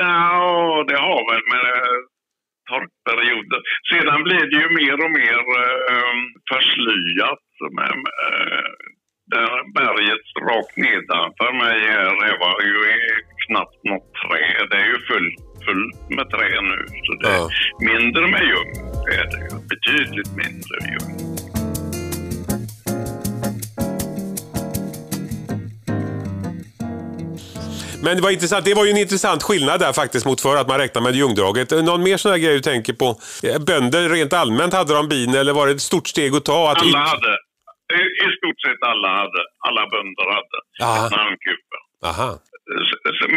Nå, 0.00 0.84
det 0.88 0.98
har 1.06 1.20
väl 1.30 1.44
med 1.52 1.66
eh, 1.76 1.98
torkperioder. 2.70 3.60
Sedan 3.90 4.20
blir 4.26 4.44
det 4.50 4.58
ju 4.64 4.68
mer 4.80 4.96
och 5.04 5.12
mer 5.20 5.40
eh, 5.92 6.14
förslyat. 6.52 7.42
Med, 7.78 7.96
eh, 8.24 8.68
berget 9.74 10.26
rakt 10.48 10.76
nedanför 10.76 11.52
mig 11.62 11.78
här 11.92 12.10
det 12.20 12.36
var 12.44 12.62
ju 12.62 12.78
knappt 13.46 13.84
något 13.84 14.14
träd. 14.14 14.66
Det 14.70 14.76
är 14.76 14.86
ju 14.86 14.98
fullt, 14.98 15.38
fullt 15.66 16.10
med 16.16 16.30
träd 16.30 16.64
nu. 16.72 16.80
Så 17.06 17.12
det 17.22 17.28
är 17.28 17.38
Ja. 17.38 17.48
mindre 17.92 18.26
med 18.26 18.42
ljung. 18.50 18.72
Det 19.06 19.14
är 19.14 19.26
det 19.32 19.40
ju. 19.44 19.50
Betydligt 19.74 20.32
mindre 20.42 20.76
ljung. 20.90 21.31
Men 28.04 28.16
det 28.16 28.22
var 28.22 28.30
intressant. 28.30 28.64
Det 28.64 28.74
var 28.74 28.84
ju 28.84 28.90
en 28.90 29.04
intressant 29.06 29.42
skillnad 29.42 29.80
där 29.80 29.92
faktiskt 29.92 30.26
mot 30.26 30.40
förr 30.40 30.56
att 30.56 30.68
man 30.68 30.78
räknar 30.78 31.02
med 31.02 31.14
ljungdraget. 31.14 31.70
Någon 31.70 32.02
mer 32.02 32.16
sån 32.16 32.32
här 32.32 32.38
grej 32.38 32.54
du 32.54 32.60
tänker 32.72 32.92
på? 33.02 33.08
Eh, 33.46 33.58
Bönder 33.68 34.08
rent 34.08 34.32
allmänt, 34.32 34.72
hade 34.74 34.94
de 34.94 35.08
bin 35.08 35.34
eller 35.34 35.52
var 35.52 35.66
det 35.66 35.72
ett 35.72 35.88
stort 35.90 36.08
steg 36.08 36.30
att 36.34 36.44
ta? 36.44 36.60
Att 36.70 36.82
Alla 36.82 36.98
hade. 36.98 37.32
I, 38.26 38.28
stort 38.38 38.60
sett 38.66 38.82
alla 38.92 39.10
hade. 39.20 39.42
Alla 39.66 39.82
bönder 39.92 40.26
hade. 40.36 40.58
Namnkupa. 41.16 41.78
Aha. 42.10 42.30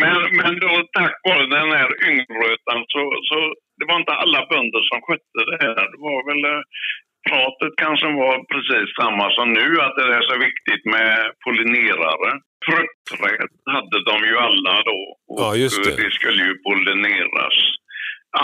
Men, 0.04 0.18
men 0.42 0.54
då 0.66 0.72
tack 1.00 1.16
vare 1.28 1.46
den 1.60 1.72
här 1.80 1.90
yngrötan 2.10 2.80
så, 2.94 3.02
så 3.30 3.38
det 3.78 3.86
var 3.90 3.98
inte 4.00 4.16
alla 4.24 4.42
bönder 4.52 4.82
som 4.90 5.00
skötte 5.06 5.42
det 5.52 5.58
här. 5.66 5.86
Det 5.92 6.00
var 6.10 6.20
väl 6.30 6.44
eh, 6.54 6.62
pratet 7.30 7.74
kanske 7.84 8.08
var 8.24 8.36
precis 8.54 8.88
samma 9.02 9.26
som 9.38 9.48
nu 9.60 9.68
att 9.86 9.96
det 10.00 10.08
är 10.18 10.24
så 10.32 10.36
viktigt 10.48 10.84
med 10.96 11.12
pollinerare. 11.44 12.32
Fruktträd 12.68 13.52
hade 13.76 13.98
de 14.10 14.16
ju 14.30 14.36
alla 14.48 14.76
då 14.90 15.02
och 15.34 15.45
Ja, 15.56 15.60
just 15.60 15.84
det. 15.84 15.92
eh, 15.92 15.98
det 16.04 16.12
skulle 16.18 16.42
ju 16.50 16.54
pollineras. 16.68 17.58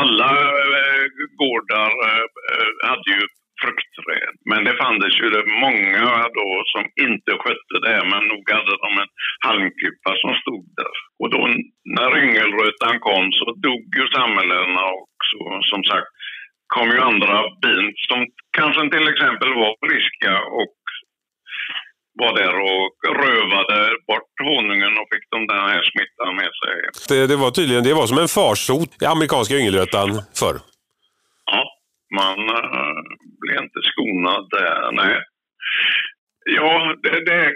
Alla 0.01 0.31
eh, 0.79 1.05
gårdar 1.41 1.91
eh, 2.09 2.25
eh, 2.49 2.71
hade 2.89 3.09
ju 3.15 3.21
fruktträd. 3.61 4.33
Men 4.51 4.61
det 4.67 4.75
fanns 4.83 5.13
ju 5.21 5.27
det 5.35 5.45
många 5.65 6.07
då 6.39 6.49
som 6.73 6.83
inte 7.07 7.31
skötte 7.41 7.75
det 7.83 7.91
här, 7.95 8.05
men 8.11 8.23
nog 8.31 8.43
hade 8.57 8.75
de 8.85 8.91
en 9.03 9.11
halmkupa 9.47 10.11
som 10.23 10.33
stod 10.41 10.65
där. 10.81 10.95
Och 11.21 11.29
då 11.35 11.41
när 11.97 12.11
yngelrötan 12.23 12.95
kom 13.07 13.25
så 13.39 13.45
dog 13.67 13.85
ju 13.99 14.05
samhällena 14.17 14.83
och 15.01 15.15
så, 15.31 15.41
som 15.71 15.83
sagt 15.83 16.11
kom 16.75 16.87
ju 16.95 16.99
andra 16.99 17.35
bin 17.63 17.87
som 18.09 18.19
kanske 18.57 18.81
till 18.89 19.07
exempel 19.13 19.51
var 19.63 19.73
friska 19.83 20.33
och 20.61 20.77
var 22.21 22.33
där 22.41 22.55
och 22.73 22.89
rövade 23.23 23.79
bort 24.07 24.35
honungen 24.47 24.93
och 24.99 25.07
fick 25.11 25.25
de 25.33 25.39
smittan 25.91 26.31
med 26.41 26.51
sig. 26.61 26.75
Det, 27.09 27.27
det 27.31 27.37
var 27.43 27.51
tydligen 27.51 27.83
det 27.83 27.93
var 27.93 28.07
som 28.07 28.17
en 28.17 28.27
farsot 28.27 28.91
i 29.03 29.05
amerikanska 29.05 29.53
yngelrötan 29.59 30.09
förr. 30.41 30.57
Ja, 31.51 31.61
man 32.19 32.39
uh, 32.39 33.01
blev 33.41 33.57
inte 33.65 33.79
skonad 33.91 34.43
där, 34.57 34.91
nej. 34.91 35.17
Ja, 36.57 36.95
det, 37.03 37.25
det 37.25 37.33
är, 37.33 37.53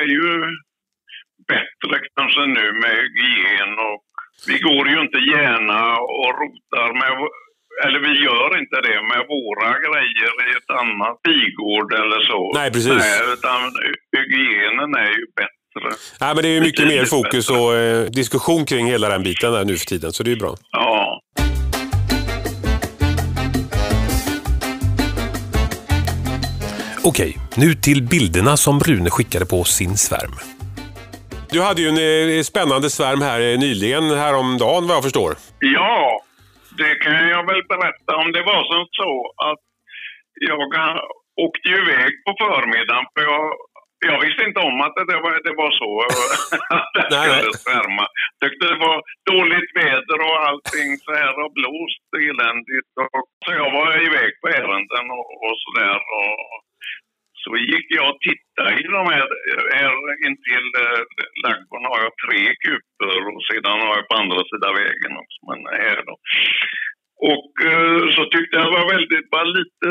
är 0.00 0.06
ju 0.16 0.26
bättre 1.52 1.94
kanske 2.16 2.46
nu 2.46 2.66
med 2.82 2.94
hygien 3.00 3.72
och 3.88 4.02
vi 4.48 4.56
går 4.58 4.88
ju 4.88 5.00
inte 5.00 5.18
gärna 5.18 5.80
och 6.22 6.32
rotar 6.40 6.88
med, 7.00 7.12
eller 7.84 8.00
vi 8.08 8.12
gör 8.26 8.50
inte 8.60 8.76
det 8.88 9.00
med 9.12 9.22
våra 9.34 9.70
grejer 9.86 10.32
i 10.48 10.50
ett 10.58 10.70
annat 10.82 11.16
bigård 11.28 11.92
eller 11.92 12.20
så. 12.30 12.52
Nej, 12.54 12.72
precis. 12.72 13.02
Nej, 13.04 13.20
utan 13.34 13.60
hygienen 14.16 14.94
är 14.94 15.12
ju 15.18 15.24
bättre. 15.36 15.57
Nej, 16.20 16.34
men 16.34 16.42
det 16.42 16.48
är 16.48 16.52
ju 16.52 16.60
mycket 16.60 16.86
mer 16.86 17.04
fokus 17.04 17.48
bättre. 17.48 17.62
och 17.62 17.76
eh, 17.76 18.04
diskussion 18.04 18.64
kring 18.66 18.86
hela 18.86 19.08
den 19.08 19.22
biten 19.22 19.52
där 19.52 19.64
nu 19.64 19.76
för 19.76 19.86
tiden, 19.86 20.12
så 20.12 20.22
det 20.22 20.30
är 20.30 20.34
ju 20.34 20.40
bra. 20.40 20.54
Ja. 20.72 21.20
Okej, 27.04 27.36
nu 27.56 27.74
till 27.74 28.02
bilderna 28.02 28.56
som 28.56 28.80
Rune 28.80 29.10
skickade 29.10 29.46
på 29.46 29.64
sin 29.64 29.96
svärm. 29.96 30.34
Du 31.50 31.62
hade 31.62 31.80
ju 31.82 31.88
en 31.88 31.98
eh, 32.38 32.42
spännande 32.42 32.90
svärm 32.90 33.20
här 33.22 33.40
eh, 33.40 33.58
nyligen, 33.58 34.04
häromdagen 34.10 34.86
vad 34.86 34.96
jag 34.96 35.02
förstår. 35.02 35.34
Ja, 35.58 36.20
det 36.78 36.94
kan 37.04 37.28
jag 37.28 37.46
väl 37.46 37.62
berätta 37.68 38.16
om. 38.20 38.32
Det 38.32 38.42
var 38.42 38.60
som 38.72 38.82
så 39.00 39.12
att 39.48 39.62
jag 40.48 40.60
åkte 41.46 41.68
iväg 41.68 42.10
på 42.24 42.30
förmiddagen 42.44 43.04
för 43.14 43.22
jag 43.30 43.44
jag 44.06 44.20
visste 44.24 44.42
inte 44.48 44.60
om 44.60 44.80
att 44.86 44.96
det 45.10 45.20
var, 45.24 45.32
det 45.48 45.54
var 45.62 45.72
så. 45.82 45.90
att 46.76 46.90
det 46.94 47.02
skulle 47.02 47.52
svärma. 47.66 48.04
Tyckte 48.42 48.64
det 48.72 48.80
var 48.88 48.98
dåligt 49.32 49.70
väder 49.80 50.18
och 50.28 50.38
allting 50.48 50.88
så 51.04 51.10
här 51.20 51.34
och 51.42 51.52
blåst 51.58 52.08
eländigt. 52.28 52.90
Och, 53.16 53.28
så 53.44 53.50
jag 53.60 53.70
var 53.78 53.88
iväg 54.08 54.30
på 54.40 54.46
ärenden 54.48 55.06
och, 55.18 55.28
och 55.44 55.56
sådär. 55.64 55.98
Så 57.42 57.50
gick 57.56 57.86
jag 57.98 58.06
och 58.10 58.20
tittade 58.28 58.70
i 58.82 58.86
de 58.98 59.04
här, 59.14 59.28
här 59.80 59.92
intill 60.26 60.68
eh, 60.82 61.02
ladugården 61.42 61.90
har 61.92 62.00
jag 62.06 62.14
tre 62.24 62.40
kuper 62.64 63.18
och 63.32 63.42
sedan 63.48 63.80
har 63.86 63.94
jag 63.98 64.08
på 64.08 64.16
andra 64.22 64.40
sidan 64.50 64.74
vägen 64.82 65.14
också. 65.22 65.38
Men 65.48 65.60
här 65.82 65.98
då. 66.08 66.14
Och 67.34 67.52
eh, 67.72 68.02
så 68.16 68.22
tyckte 68.32 68.56
jag 68.56 68.64
det 68.66 68.76
var 68.78 68.94
väldigt, 68.96 69.30
bara 69.30 69.50
lite 69.58 69.88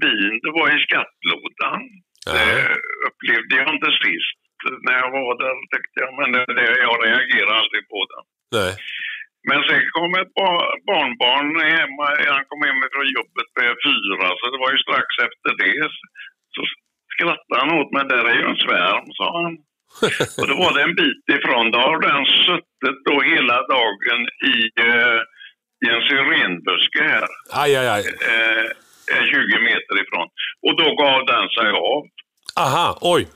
bin 0.00 0.40
det 0.44 0.52
var 0.58 0.68
i 0.76 0.84
skattlådan. 0.86 1.80
Det 2.32 2.78
upplevde 3.08 3.52
jag 3.60 3.68
inte 3.74 3.90
sist 4.04 4.38
när 4.86 4.96
jag 5.02 5.10
var 5.16 5.32
där 5.42 5.56
tyckte 5.72 5.98
jag, 6.04 6.12
men 6.18 6.28
det, 6.34 6.44
det, 6.56 6.66
jag 6.86 6.96
reagerade 7.06 7.58
aldrig 7.60 7.82
på 7.92 8.00
det. 8.10 8.20
Nej. 8.58 8.72
Men 9.48 9.60
sen 9.68 9.82
kom 9.96 10.12
ett 10.22 10.34
barnbarn 10.90 11.50
hemma, 11.78 12.06
han 12.36 12.44
kom 12.50 12.60
hem 12.68 12.80
från 12.94 13.14
jobbet 13.18 13.48
på 13.56 13.62
fyra, 13.88 14.26
så 14.38 14.44
det 14.52 14.62
var 14.64 14.70
ju 14.74 14.78
strax 14.86 15.10
efter 15.26 15.50
det. 15.62 15.82
Så 16.54 16.60
skrattade 17.14 17.60
han 17.62 17.78
åt 17.80 17.90
mig, 17.94 18.04
där 18.12 18.24
är 18.30 18.36
ju 18.40 18.46
en 18.52 18.62
svärm, 18.64 19.08
sa 19.18 19.26
han. 19.42 19.54
och 20.40 20.46
då 20.48 20.54
var 20.62 20.72
det 20.74 20.82
en 20.82 20.94
bit 21.02 21.24
ifrån, 21.36 21.70
då 21.70 21.78
har 21.78 21.98
den 22.10 22.24
suttit 22.46 22.98
då 23.08 23.16
hela 23.32 23.56
dagen 23.76 24.20
i, 24.52 24.56
uh, 24.88 25.20
i 25.84 25.86
en 25.94 26.02
syrenbuske 26.08 27.02
här. 27.12 27.28
Aj, 27.62 27.76
aj, 27.76 27.88
aj. 27.94 28.02
Uh, 28.02 28.70
20 29.06 29.58
meter 29.68 29.94
ifrån. 30.02 30.26
Och 30.66 30.74
då 30.80 30.86
gav 31.02 31.26
den 31.26 31.48
sig 31.56 31.70
av. 31.70 32.00
Aha, 32.64 32.98
oj. 33.00 33.26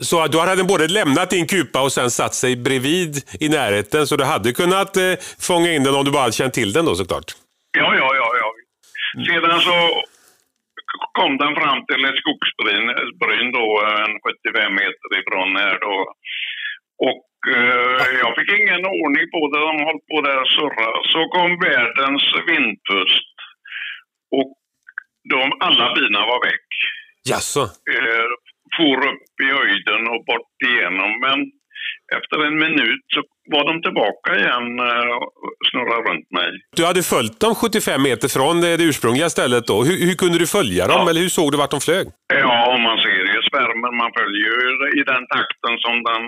Så 0.00 0.26
då 0.26 0.38
hade 0.38 0.56
den 0.56 0.66
både 0.66 0.88
lämnat 0.88 1.30
din 1.30 1.46
kupa 1.46 1.82
och 1.82 1.92
sen 1.92 2.10
satt 2.10 2.34
sig 2.34 2.56
bredvid 2.56 3.14
i 3.40 3.48
närheten 3.48 4.06
så 4.06 4.16
du 4.16 4.24
hade 4.24 4.52
kunnat 4.52 4.96
eh, 4.96 5.12
fånga 5.48 5.72
in 5.72 5.84
den 5.84 5.94
om 5.94 6.04
du 6.04 6.10
bara 6.10 6.26
hade 6.26 6.32
känt 6.32 6.54
till 6.54 6.72
den 6.72 6.84
då 6.84 6.94
såklart? 6.94 7.28
Ja, 7.78 7.94
ja, 8.00 8.08
ja. 8.20 8.28
ja. 8.40 8.48
Sedan 9.26 9.60
så 9.60 9.76
kom 11.18 11.32
den 11.42 11.54
fram 11.60 11.80
till 11.86 12.04
ett 12.08 12.20
skogsbryn 12.22 13.46
då, 13.58 13.66
en 14.02 14.12
75 14.24 14.74
meter 14.80 15.08
ifrån 15.20 15.50
här 15.62 15.76
då. 15.86 15.96
Och 17.10 17.28
eh, 17.56 18.06
jag 18.22 18.30
fick 18.36 18.50
ingen 18.60 18.82
ordning 19.02 19.26
på 19.34 19.40
det, 19.50 19.60
de 19.68 19.74
höll 19.86 20.00
på 20.10 20.16
där 20.26 20.38
och 20.42 20.52
surra. 20.56 20.90
Så 21.12 21.20
kom 21.34 21.50
världens 21.68 22.26
vindpust. 22.48 23.25
De, 25.50 25.56
alla 25.66 25.94
bina 25.94 26.20
var 26.30 26.40
väck. 26.46 26.68
Jaså? 27.28 27.60
Eh, 27.94 28.26
for 28.76 28.98
upp 29.10 29.34
i 29.46 29.48
höjden 29.58 30.02
och 30.12 30.24
bort 30.30 30.56
igenom. 30.68 31.10
Men 31.20 31.38
efter 32.18 32.46
en 32.46 32.58
minut 32.58 33.04
så 33.14 33.20
var 33.54 33.64
de 33.70 33.82
tillbaka 33.82 34.28
igen 34.40 34.66
eh, 34.78 35.10
och 35.16 35.32
snurrade 35.70 36.02
runt 36.10 36.30
mig. 36.30 36.50
Du 36.76 36.84
hade 36.86 37.02
följt 37.02 37.40
dem 37.40 37.54
75 37.54 38.02
meter 38.02 38.28
från 38.28 38.60
det, 38.60 38.74
ursprungliga 38.90 39.30
stället 39.30 39.66
då. 39.66 39.84
Hur, 39.84 39.96
hur 40.06 40.14
kunde 40.22 40.38
du 40.38 40.46
följa 40.46 40.86
dem 40.86 41.00
Ja. 41.04 41.10
eller 41.10 41.20
hur 41.20 41.28
såg 41.38 41.52
du 41.52 41.58
vart 41.58 41.70
de 41.76 41.80
flög? 41.80 42.06
Ja, 42.34 42.74
om 42.74 42.80
man 42.82 42.98
ser 42.98 43.22
i 43.38 43.40
svärmen, 43.50 43.92
man 44.02 44.10
följer 44.18 44.46
ju 44.52 45.00
i 45.00 45.02
den 45.12 45.24
takten 45.36 45.74
som 45.84 45.94
den 46.10 46.22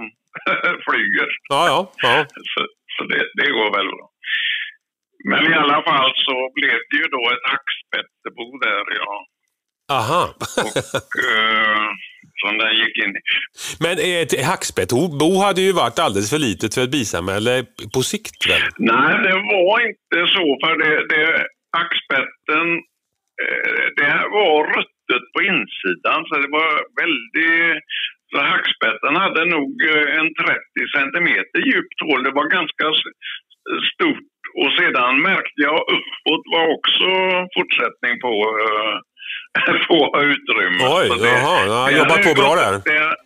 flyger. 0.87 1.29
Ja, 1.55 1.61
ja. 1.73 1.79
ja. 2.07 2.27
Så, 2.53 2.61
så 2.95 3.01
det, 3.11 3.21
det 3.39 3.49
går 3.59 3.71
väl 3.77 3.87
bra. 3.95 4.05
Men 5.25 5.53
i 5.53 5.55
alla 5.55 5.83
fall 5.83 6.13
så 6.27 6.51
blev 6.55 6.79
det 6.91 6.97
ju 7.03 7.09
då 7.17 7.23
ett 7.35 7.47
hackspettebo 7.53 8.59
där, 8.59 8.85
ja. 9.01 9.27
Aha. 9.93 10.35
Och, 10.67 11.13
eh, 11.31 11.89
som 12.43 12.59
den 12.59 12.75
gick 12.77 12.97
in 13.05 13.13
i. 13.17 13.23
Men 13.85 13.95
ett 14.21 14.47
hackspettsbo 14.47 15.31
hade 15.45 15.61
ju 15.61 15.73
varit 15.73 15.99
alldeles 15.99 16.31
för 16.31 16.39
litet 16.49 16.75
för 16.75 16.83
ett 16.85 16.97
bisamhälle 16.99 17.65
på 17.95 18.01
sikt 18.13 18.41
väl? 18.51 18.63
Nej, 18.79 19.13
det 19.27 19.37
var 19.53 19.77
inte 19.89 20.19
så. 20.35 20.45
För 20.63 20.73
det, 20.83 20.93
det, 21.13 21.25
hackspetten, 21.79 22.67
eh, 23.43 23.85
det 23.99 24.15
var 24.37 24.57
ruttet 24.77 25.25
på 25.35 25.41
insidan. 25.53 26.21
Så 26.29 26.35
det 26.43 26.51
var 26.59 26.71
väldigt... 27.03 27.83
Så 28.31 28.39
hackspetten 28.55 29.15
hade 29.25 29.43
nog 29.57 29.73
eh, 29.95 30.19
en 30.19 30.29
30 30.35 30.97
centimeter 30.97 31.61
djupt 31.71 31.99
hål. 32.07 32.23
Det 32.27 32.35
var 32.41 32.47
ganska 32.59 32.87
stort. 33.93 34.38
Och 34.61 34.71
sedan 34.79 35.13
märkte 35.31 35.61
jag 35.69 35.81
uppåt 35.97 36.45
var 36.55 36.67
också 36.77 37.09
fortsättning 37.57 38.15
på, 38.25 38.33
eh, 38.65 38.95
på 39.89 39.99
utrymme. 40.33 40.81
Oj, 40.99 41.07
jaha, 41.33 41.59
ja, 41.67 41.87
det 41.87 41.99
jobbat 41.99 42.23
på 42.29 42.35
bra 42.43 42.55
där. 42.55 42.73
Det, 42.91 43.17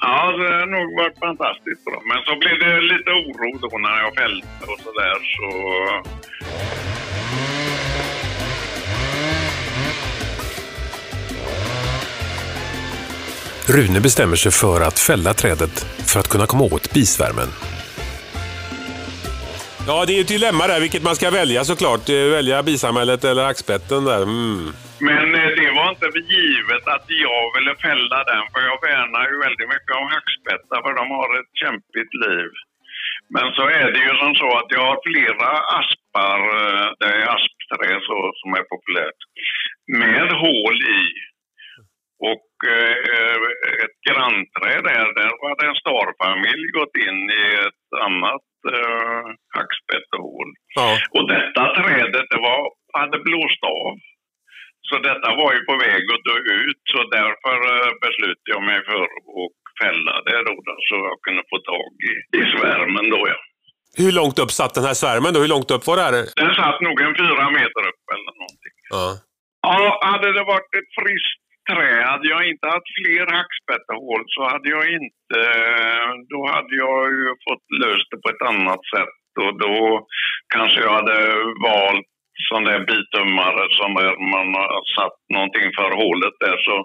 ja, 0.00 0.32
det 0.38 0.48
har 0.60 0.66
nog 0.76 0.86
varit 1.00 1.18
fantastiskt 1.18 1.84
bra. 1.84 1.98
Men 2.10 2.18
så 2.26 2.32
blev 2.42 2.58
det 2.64 2.80
lite 2.80 3.10
oro 3.10 3.48
då 3.62 3.78
när 3.78 3.98
jag 4.04 4.14
fällde 4.14 4.46
och 4.70 4.80
sådär. 4.86 5.16
Så... 5.34 5.46
Rune 13.72 14.00
bestämmer 14.00 14.36
sig 14.36 14.52
för 14.52 14.80
att 14.80 14.98
fälla 14.98 15.34
trädet 15.34 15.86
för 16.12 16.20
att 16.20 16.28
kunna 16.28 16.46
komma 16.46 16.64
åt 16.64 16.92
bisvärmen. 16.92 17.48
Ja, 19.90 19.96
det 20.06 20.14
är 20.16 20.20
ett 20.20 20.34
dilemma 20.36 20.64
där 20.72 20.80
vilket 20.86 21.06
man 21.08 21.16
ska 21.18 21.26
välja 21.40 21.60
såklart. 21.72 22.04
Eh, 22.08 22.34
välja 22.38 22.56
bisamhället 22.70 23.22
eller 23.28 23.44
hackspetten 23.50 24.00
där. 24.10 24.22
Mm. 24.22 24.64
Men 25.10 25.26
eh, 25.40 25.50
det 25.60 25.70
var 25.78 25.86
inte 25.94 26.08
givet 26.34 26.84
att 26.94 27.06
jag 27.26 27.42
ville 27.56 27.74
fälla 27.86 28.18
den 28.30 28.44
för 28.52 28.60
jag 28.70 28.78
värnar 28.88 29.24
ju 29.30 29.36
väldigt 29.46 29.70
mycket 29.74 29.92
om 30.00 30.06
hackspettar 30.14 30.78
för 30.84 30.92
de 31.00 31.04
har 31.18 31.28
ett 31.40 31.52
kämpigt 31.62 32.12
liv. 32.26 32.50
Men 33.34 33.46
så 33.56 33.64
är 33.80 33.88
det 33.94 34.02
ju 34.06 34.12
som 34.22 34.32
så 34.42 34.48
att 34.60 34.70
jag 34.76 34.84
har 34.90 34.98
flera 35.08 35.50
aspar, 35.80 36.38
eh, 36.60 36.86
det 37.00 37.10
är 37.18 37.26
aspträ 37.36 37.92
så, 38.08 38.18
som 38.40 38.50
är 38.60 38.64
populärt, 38.74 39.20
med 40.02 40.28
hål 40.44 40.76
i. 41.00 41.04
Och 42.32 42.50
eh, 42.76 43.36
ett 43.84 43.98
grannträd 44.08 44.82
där, 44.90 45.08
där 45.18 45.30
hade 45.48 45.66
en 45.70 45.82
starfamilj 45.84 46.66
gått 46.78 46.96
in 47.08 47.20
i 47.42 47.44
ett 47.66 47.88
annat 48.06 48.46
eh, 48.78 49.24
hackspettehål. 49.56 50.48
Ja. 50.78 50.88
Och 51.16 51.24
detta 51.34 51.62
trädet 51.78 52.26
det 52.32 52.40
var, 52.48 52.62
hade 53.00 53.18
blåst 53.28 53.62
av. 53.80 53.94
Så 54.88 54.94
detta 55.08 55.28
var 55.40 55.50
ju 55.56 55.60
på 55.70 55.74
väg 55.86 56.02
att 56.14 56.24
dö 56.30 56.38
ut 56.62 56.80
så 56.92 57.00
därför 57.18 57.56
eh, 57.72 57.90
beslutade 58.04 58.52
jag 58.54 58.62
mig 58.70 58.78
för 58.88 59.00
att 59.04 59.52
fälla 59.82 60.14
det 60.26 60.38
då, 60.48 60.54
då 60.66 60.74
så 60.88 60.96
jag 61.10 61.18
kunde 61.26 61.42
få 61.52 61.58
tag 61.72 61.90
i, 62.10 62.12
i 62.38 62.42
svärmen 62.52 63.06
då 63.14 63.20
ja. 63.32 63.38
Hur 64.02 64.12
långt 64.20 64.38
upp 64.42 64.52
satt 64.60 64.74
den 64.74 64.84
här 64.88 64.98
svärmen 65.02 65.30
då? 65.34 65.40
Hur 65.40 65.52
långt 65.56 65.70
upp 65.74 65.86
var 65.86 65.96
det 65.96 66.06
här? 66.08 66.12
Den 66.42 66.54
satt 66.60 66.78
nog 66.86 66.96
en 67.06 67.14
fyra 67.22 67.44
meter 67.58 67.82
upp 67.90 68.02
eller 68.14 68.32
någonting. 68.42 68.76
Ja. 68.94 69.06
Ja, 69.68 69.98
hade 70.10 70.28
det 70.36 70.44
varit 70.54 70.70
ett 70.78 70.90
friskt 70.98 71.45
trä, 71.70 71.90
hade 72.12 72.28
jag 72.34 72.42
inte 72.50 72.66
haft 72.74 72.90
fler 72.98 73.26
hackspettehål 73.38 74.22
så 74.34 74.40
hade 74.52 74.68
jag 74.76 74.84
inte, 74.98 75.40
då 76.34 76.40
hade 76.54 76.74
jag 76.86 77.00
ju 77.18 77.26
fått 77.46 77.66
löst 77.84 78.08
det 78.10 78.20
på 78.24 78.28
ett 78.34 78.48
annat 78.52 78.82
sätt 78.94 79.16
och 79.44 79.52
då 79.64 80.06
kanske 80.54 80.78
jag 80.80 80.92
hade 81.00 81.18
valt 81.68 82.06
sån 82.50 82.64
där 82.64 82.80
bitummare 82.90 83.64
som 83.78 83.90
man 84.34 84.48
har 84.60 84.82
satt 84.98 85.18
någonting 85.34 85.68
för 85.78 85.90
hålet 86.02 86.34
där 86.44 86.56
så 86.66 86.76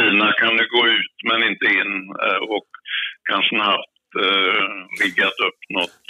bina 0.00 0.32
kan 0.32 0.52
ju 0.60 0.66
gå 0.76 0.82
ut 0.88 1.16
men 1.30 1.42
inte 1.50 1.66
in 1.78 1.92
eh, 2.26 2.40
och 2.54 2.68
kanske 3.30 3.56
haft 3.72 3.98
eh, 4.24 4.64
riggat 5.02 5.36
upp 5.46 5.60
något 5.76 6.00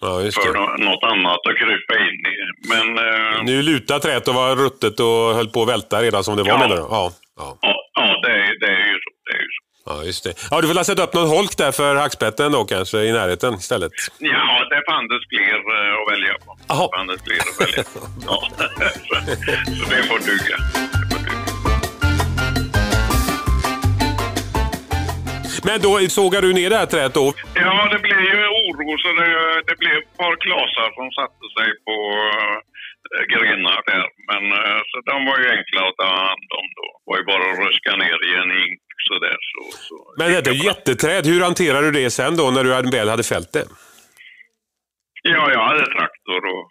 ja, 0.00 0.20
just 0.22 0.42
för 0.42 0.52
det. 0.52 0.58
nå- 0.60 0.76
något 0.90 1.04
annat 1.12 1.40
att 1.48 1.58
krypa 1.62 1.94
in 2.06 2.20
i. 2.34 2.38
Men 2.72 2.86
eh, 3.06 3.42
Nu 3.44 3.62
lutar 3.62 3.98
träet 3.98 4.28
och 4.28 4.34
var 4.34 4.56
ruttet 4.56 5.00
och 5.00 5.34
höll 5.36 5.48
på 5.54 5.62
att 5.62 5.68
välta 5.68 6.02
redan 6.02 6.24
som 6.24 6.36
det 6.36 6.42
var 6.42 6.50
Ja. 6.50 6.58
menar 6.58 6.76
du? 6.76 6.82
Ja. 6.82 7.10
Ja. 7.40 7.58
ja, 7.94 8.20
det, 8.22 8.32
är, 8.32 8.60
det 8.60 8.66
är 8.66 8.86
ju 8.92 8.98
så. 9.04 9.10
Det 9.26 9.32
är 9.36 9.40
ju 9.46 9.48
så. 9.56 9.62
ja, 9.86 10.04
just 10.04 10.24
det. 10.24 10.32
Ja, 10.50 10.60
du 10.60 10.66
får 10.68 10.74
väl 10.74 10.84
sätta 10.84 11.02
upp 11.02 11.14
någon 11.14 11.28
holk 11.28 11.56
där 11.56 11.72
för 11.72 11.94
hackspetten 11.96 12.52
då 12.52 12.64
kanske 12.64 12.98
i 12.98 13.12
närheten 13.12 13.54
istället. 13.54 13.92
Ja, 14.18 14.64
det 14.70 14.82
fanns 14.90 15.10
fler 15.30 15.54
eh, 15.54 16.00
att 16.00 16.12
välja 16.12 16.34
på. 16.44 16.58
Jaha. 16.68 16.88
Det 16.92 16.96
fanns 16.96 17.22
fler 17.26 17.40
att 17.50 17.60
välja 17.68 17.84
på. 17.94 18.00
Ja. 18.26 18.48
så, 19.08 19.14
så 19.78 19.84
det 19.94 20.02
får 20.02 20.18
duga. 20.30 20.56
Det 21.00 21.14
får 21.14 21.18
duga. 21.18 21.36
Men 25.64 25.80
då 25.80 25.92
sågar 26.08 26.42
du 26.42 26.52
ner 26.52 26.70
det 26.70 26.76
här 26.76 26.86
trädet 26.86 27.14
då? 27.14 27.32
Ja, 27.54 27.88
det 27.92 27.98
blev 27.98 28.20
ju 28.20 28.36
oro 28.64 28.88
så 29.02 29.08
det, 29.20 29.30
det 29.68 29.76
blev 29.82 29.92
ett 30.02 30.16
par 30.20 30.34
klasar 30.44 30.88
som 30.98 31.06
satte 31.18 31.44
sig 31.56 31.68
på 31.86 31.96
eh, 33.14 33.24
grenar 33.34 33.80
där. 33.92 34.08
Men 34.30 34.42
eh, 34.58 34.80
så 34.90 34.96
de 35.10 35.16
var 35.28 35.38
ju 35.42 35.46
enkla 35.56 35.80
att 35.88 35.96
ta 36.02 36.10
hand 36.28 36.48
om 36.60 36.66
då. 36.78 36.86
Det 36.98 37.06
var 37.10 37.18
ju 37.20 37.24
bara 37.32 37.44
att 37.50 37.58
ruska 37.66 37.92
ner 38.02 38.18
i 38.28 38.32
en 38.42 38.50
hink 38.58 38.80
sådär. 39.10 39.38
Så, 39.52 39.62
så. 39.88 40.14
Men 40.18 40.26
det 40.32 40.50
är 40.50 40.54
ett 40.54 40.64
jätteträd. 40.64 41.26
Hur 41.26 41.40
hanterar 41.48 41.82
du 41.82 41.90
det 41.90 42.10
sen 42.10 42.36
då 42.36 42.50
när 42.50 42.64
du 42.64 42.70
väl 42.90 43.08
hade 43.08 43.22
fällt 43.22 43.52
det? 43.52 43.64
Ja, 45.22 45.52
jag 45.52 45.64
hade 45.64 45.86
traktor 45.86 46.40
och 46.52 46.64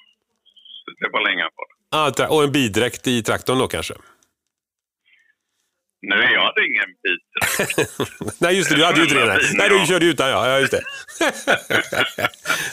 det 1.02 1.10
var 1.12 1.22
länge 1.30 1.44
på 1.44 1.62
det. 1.70 1.76
Ah, 1.98 2.28
och 2.36 2.44
en 2.44 2.52
bidräkt 2.52 3.08
i 3.08 3.24
traktorn 3.24 3.60
då 3.60 3.68
kanske? 3.68 3.94
Nej, 6.02 6.34
jag 6.34 6.42
hade 6.42 6.62
ingen 6.66 6.90
bil. 7.04 7.18
Nej, 8.42 8.58
just 8.58 8.70
det, 8.70 8.76
du 8.76 8.86
hade 8.86 8.98
ju 8.98 9.04
inte 9.04 9.16
det. 9.16 9.40
Nej, 9.54 9.70
du 9.70 9.86
körde 9.86 10.06
utan 10.06 10.30
ja. 10.30 10.48
ja 10.50 10.60
just 10.60 10.72
det. 10.72 10.82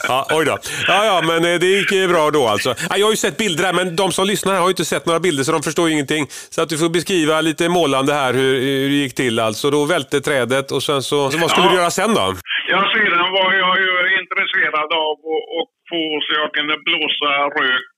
ja, 0.07 0.27
oj 0.31 0.45
då. 0.45 0.57
Ja, 0.87 1.05
ja, 1.05 1.21
men 1.21 1.53
eh, 1.53 1.59
det 1.59 1.65
gick 1.65 2.09
bra 2.09 2.31
då 2.31 2.47
alltså. 2.47 2.75
Jag 2.89 3.05
har 3.05 3.11
ju 3.11 3.17
sett 3.17 3.37
bilder 3.37 3.63
här, 3.63 3.73
men 3.73 3.95
de 3.95 4.11
som 4.11 4.27
lyssnar 4.27 4.53
här 4.53 4.59
har 4.59 4.67
ju 4.67 4.71
inte 4.71 4.85
sett 4.85 5.05
några 5.05 5.19
bilder 5.19 5.43
så 5.43 5.51
de 5.51 5.63
förstår 5.63 5.87
ju 5.87 5.93
ingenting. 5.93 6.25
Så 6.29 6.61
att 6.61 6.69
du 6.69 6.77
får 6.77 6.89
beskriva 6.89 7.41
lite 7.41 7.69
målande 7.69 8.13
här 8.13 8.33
hur, 8.33 8.61
hur 8.61 8.89
det 8.89 8.95
gick 8.95 9.15
till. 9.15 9.39
Alltså, 9.39 9.69
då 9.71 9.85
välte 9.85 10.21
trädet 10.21 10.71
och 10.71 10.83
sen 10.83 11.03
så... 11.03 11.31
så 11.31 11.37
vad 11.37 11.51
skulle 11.51 11.67
ja. 11.67 11.71
du 11.71 11.77
göra 11.77 11.91
sen 11.91 12.13
då? 12.13 12.35
Ja, 12.69 12.79
sedan 12.93 13.31
var 13.31 13.53
jag 13.53 13.75
ju 13.83 13.91
intresserad 14.21 14.89
av 15.07 15.17
att 15.57 15.69
få 15.89 16.01
så 16.25 16.31
jag 16.41 16.49
kunde 16.57 16.75
blåsa 16.87 17.31
rök 17.59 17.96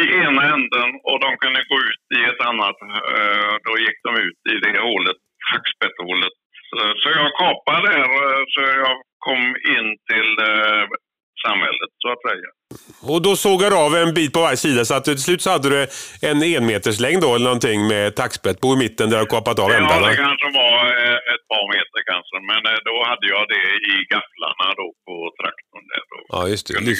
i 0.00 0.02
ena 0.24 0.42
änden 0.54 0.88
och 1.08 1.18
de 1.24 1.30
kunde 1.42 1.60
gå 1.72 1.76
ut 1.90 2.04
i 2.18 2.20
ett 2.30 2.40
annat. 2.50 2.76
Eh, 3.14 3.54
då 3.66 3.72
gick 3.84 3.98
de 4.06 4.10
ut 4.26 4.40
i 4.52 4.54
det 4.66 4.78
hålet, 4.88 5.18
hackspettehålet. 5.52 6.34
Så 7.02 7.08
jag 7.20 7.30
kapade 7.42 7.88
där 7.88 8.08
eh, 8.22 8.42
så 8.52 8.60
jag 8.84 8.96
kom 9.26 9.42
in 9.76 9.88
till 10.10 10.30
eh, 10.50 10.84
samhället 11.46 11.90
så 12.02 12.08
att 12.14 12.22
säga. 12.28 12.48
Och 13.12 13.22
då 13.22 13.36
sågar 13.36 13.70
du 13.70 13.76
av 13.76 13.94
en 14.02 14.14
bit 14.14 14.32
på 14.32 14.40
varje 14.40 14.56
sida 14.56 14.84
så 14.84 14.94
att 14.94 15.04
till 15.04 15.22
slut 15.26 15.42
så 15.42 15.50
hade 15.50 15.68
du 15.74 15.80
en 16.30 16.42
enmeterslängd 16.42 17.22
då 17.22 17.34
eller 17.34 17.48
någonting 17.52 17.80
med 17.94 18.16
tackspett 18.16 18.60
på 18.60 18.76
mitten 18.76 19.10
där 19.10 19.18
du 19.20 19.26
kapat 19.26 19.58
av 19.58 19.70
ändarna? 19.70 20.06
Ja, 20.06 20.08
det 20.10 20.16
kanske 20.26 20.48
var 20.62 20.78
ett 21.34 21.44
par 21.52 21.64
meter 21.74 22.00
kanske. 22.12 22.36
Men 22.50 22.60
då 22.90 22.96
hade 23.10 23.26
jag 23.34 23.44
det 23.54 23.66
i 23.92 23.94
gafflarna 24.12 24.66
då 24.80 24.86
på 25.06 25.14
traktorn 25.38 25.84
där. 25.92 26.04
Då. 26.10 26.18
Ja, 26.34 26.40
just 26.52 26.66
det. 26.66 26.74
Kunde 26.74 26.94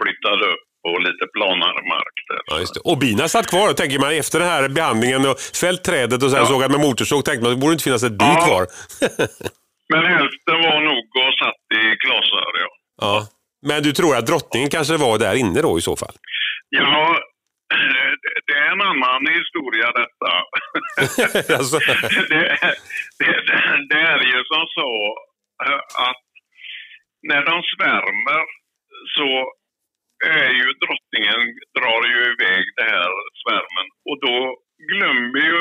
flyttade 0.00 0.44
upp 0.52 0.64
på 0.82 0.90
lite 0.98 1.24
planare 1.36 1.80
mark 1.94 2.16
där. 2.28 2.42
Ja. 2.46 2.90
Och 2.90 2.98
bina 2.98 3.28
satt 3.28 3.46
kvar, 3.46 3.72
tänker 3.72 3.98
man 3.98 4.12
efter 4.12 4.38
den 4.38 4.48
här 4.48 4.68
behandlingen 4.68 5.22
och 5.30 5.38
fällt 5.62 5.84
trädet 5.84 6.22
och 6.22 6.30
sen 6.30 6.40
ja. 6.40 6.46
sågat 6.46 6.70
med 6.70 6.80
motorsåg, 6.80 7.24
tänkte 7.24 7.42
man 7.42 7.52
det 7.54 7.60
borde 7.62 7.72
inte 7.72 7.84
finnas 7.84 8.02
ett 8.02 8.18
bi 8.22 8.24
ja. 8.24 8.46
kvar. 8.46 8.66
Men 9.92 10.04
hälften 10.06 10.58
var 10.68 10.80
nog 10.90 11.06
och 11.22 11.34
satt 11.42 11.64
i 11.80 11.82
klasar, 12.04 12.50
ja. 12.62 12.68
ja. 13.00 13.26
Men 13.66 13.82
du 13.82 13.92
tror 13.92 14.16
att 14.16 14.26
drottningen 14.26 14.70
kanske 14.70 14.96
var 14.96 15.18
där 15.18 15.34
inne 15.34 15.62
då 15.62 15.78
i 15.78 15.80
så 15.80 15.96
fall? 15.96 16.14
Ja, 16.68 17.18
det 18.46 18.52
är 18.52 18.72
en 18.72 18.80
annan 18.80 19.26
historia 19.38 19.88
detta. 20.00 20.32
alltså. 21.58 21.78
det, 22.28 22.58
det, 23.18 23.32
det, 23.88 24.00
är 24.00 24.22
ju 24.32 24.44
som 24.44 24.66
så 24.78 25.14
att 26.08 26.24
när 27.28 27.44
de 27.50 27.62
svärmer 27.72 28.44
så 29.16 29.52
är 30.40 30.50
ju 30.60 30.66
drottningen 30.84 31.40
drar 31.78 32.02
ju 32.12 32.18
iväg 32.32 32.64
det 32.78 32.88
här 32.94 33.12
svärmen 33.42 33.86
och 34.08 34.16
då 34.26 34.36
glömmer 34.90 35.40
ju 35.50 35.60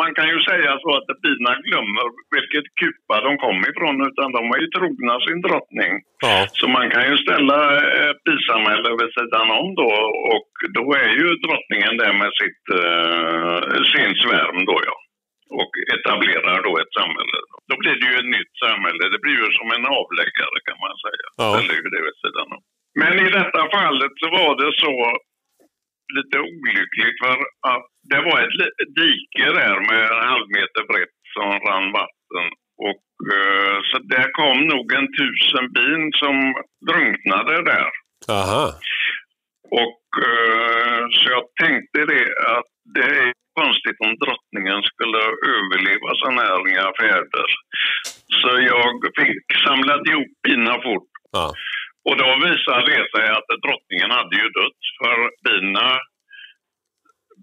man 0.00 0.14
kan 0.18 0.28
ju 0.34 0.38
säga 0.50 0.72
så 0.82 0.90
att 0.98 1.08
bina 1.24 1.52
glömmer 1.66 2.06
vilket 2.36 2.66
kupa 2.80 3.16
de 3.26 3.32
kom 3.44 3.58
ifrån 3.70 3.96
utan 4.08 4.28
de 4.36 4.42
var 4.50 4.58
ju 4.62 4.68
trogna 4.76 5.14
sin 5.26 5.40
drottning. 5.46 5.92
Ja. 6.26 6.36
Så 6.58 6.64
man 6.76 6.86
kan 6.94 7.04
ju 7.10 7.16
ställa 7.24 7.58
ett 8.06 8.20
bisamhälle 8.28 8.90
vid 9.00 9.10
sidan 9.18 9.48
om 9.60 9.68
då 9.82 9.92
och 10.34 10.50
då 10.78 10.84
är 11.04 11.12
ju 11.20 11.26
drottningen 11.44 11.94
där 12.02 12.14
med 12.22 12.32
sitt, 12.40 12.64
uh, 12.80 13.60
sin 13.92 14.12
svärm 14.22 14.58
då 14.70 14.76
ja. 14.88 14.96
Och 15.60 15.72
etablerar 15.94 16.58
då 16.66 16.72
ett 16.82 16.94
samhälle. 17.00 17.38
Då 17.68 17.74
blir 17.82 17.96
det 18.00 18.06
ju 18.10 18.16
ett 18.22 18.32
nytt 18.38 18.54
samhälle. 18.64 19.02
Det 19.12 19.20
blir 19.24 19.36
ju 19.42 19.46
som 19.58 19.68
en 19.76 19.86
avläggare 20.00 20.58
kan 20.68 20.78
man 20.84 20.94
säga. 21.06 21.26
Ja. 21.40 21.46
Ställer 21.50 21.76
ju 21.80 21.88
det 21.94 22.02
vid 22.06 22.18
sidan 22.22 22.48
om. 22.56 22.62
Men 23.00 23.12
i 23.26 23.28
detta 23.38 23.62
fallet 23.76 24.12
så 24.20 24.26
var 24.38 24.52
det 24.62 24.70
så 24.84 24.94
lite 26.16 26.38
olyckligt 26.38 27.18
för 27.24 27.38
att 27.72 27.86
det 28.10 28.20
var 28.28 28.38
ett 28.42 28.94
dike 29.02 29.46
där 29.60 29.78
med 29.90 30.04
en 30.12 30.24
halv 30.32 30.46
meter 30.58 30.82
brett 30.90 31.18
som 31.34 31.48
rann 31.66 31.92
vatten. 32.00 32.46
Och, 32.88 33.08
uh, 33.34 33.76
så 33.88 33.96
där 34.14 34.28
kom 34.40 34.58
nog 34.74 34.86
en 34.98 35.08
tusen 35.18 35.66
bin 35.76 36.02
som 36.22 36.36
drunknade 36.88 37.56
där. 37.72 37.90
Aha. 38.40 38.66
Och 39.82 40.04
uh, 40.28 41.02
så 41.16 41.24
jag 41.36 41.44
tänkte 41.62 41.98
det 42.12 42.26
att 42.56 42.70
det 42.94 43.08
är 43.22 43.32
konstigt 43.60 43.98
om 44.06 44.12
drottningen 44.24 44.80
skulle 44.90 45.22
överleva 45.56 46.08
sådana 46.20 46.42
här 46.42 46.92
färder. 47.02 47.48
Så 48.40 48.50
jag 48.72 48.94
fick 49.20 49.44
samlat 49.66 50.02
ihop 50.10 50.32
bina 50.46 50.74
fort. 50.86 51.10
Ja. 51.32 51.54
Och 52.06 52.16
då 52.22 52.28
visade 52.48 52.86
det 52.94 53.04
sig 53.14 53.26
att 53.36 53.48
drottningen 53.64 54.10
hade 54.18 54.34
ju 54.42 54.48
dött 54.60 54.82
för 55.00 55.16
bina, 55.46 55.86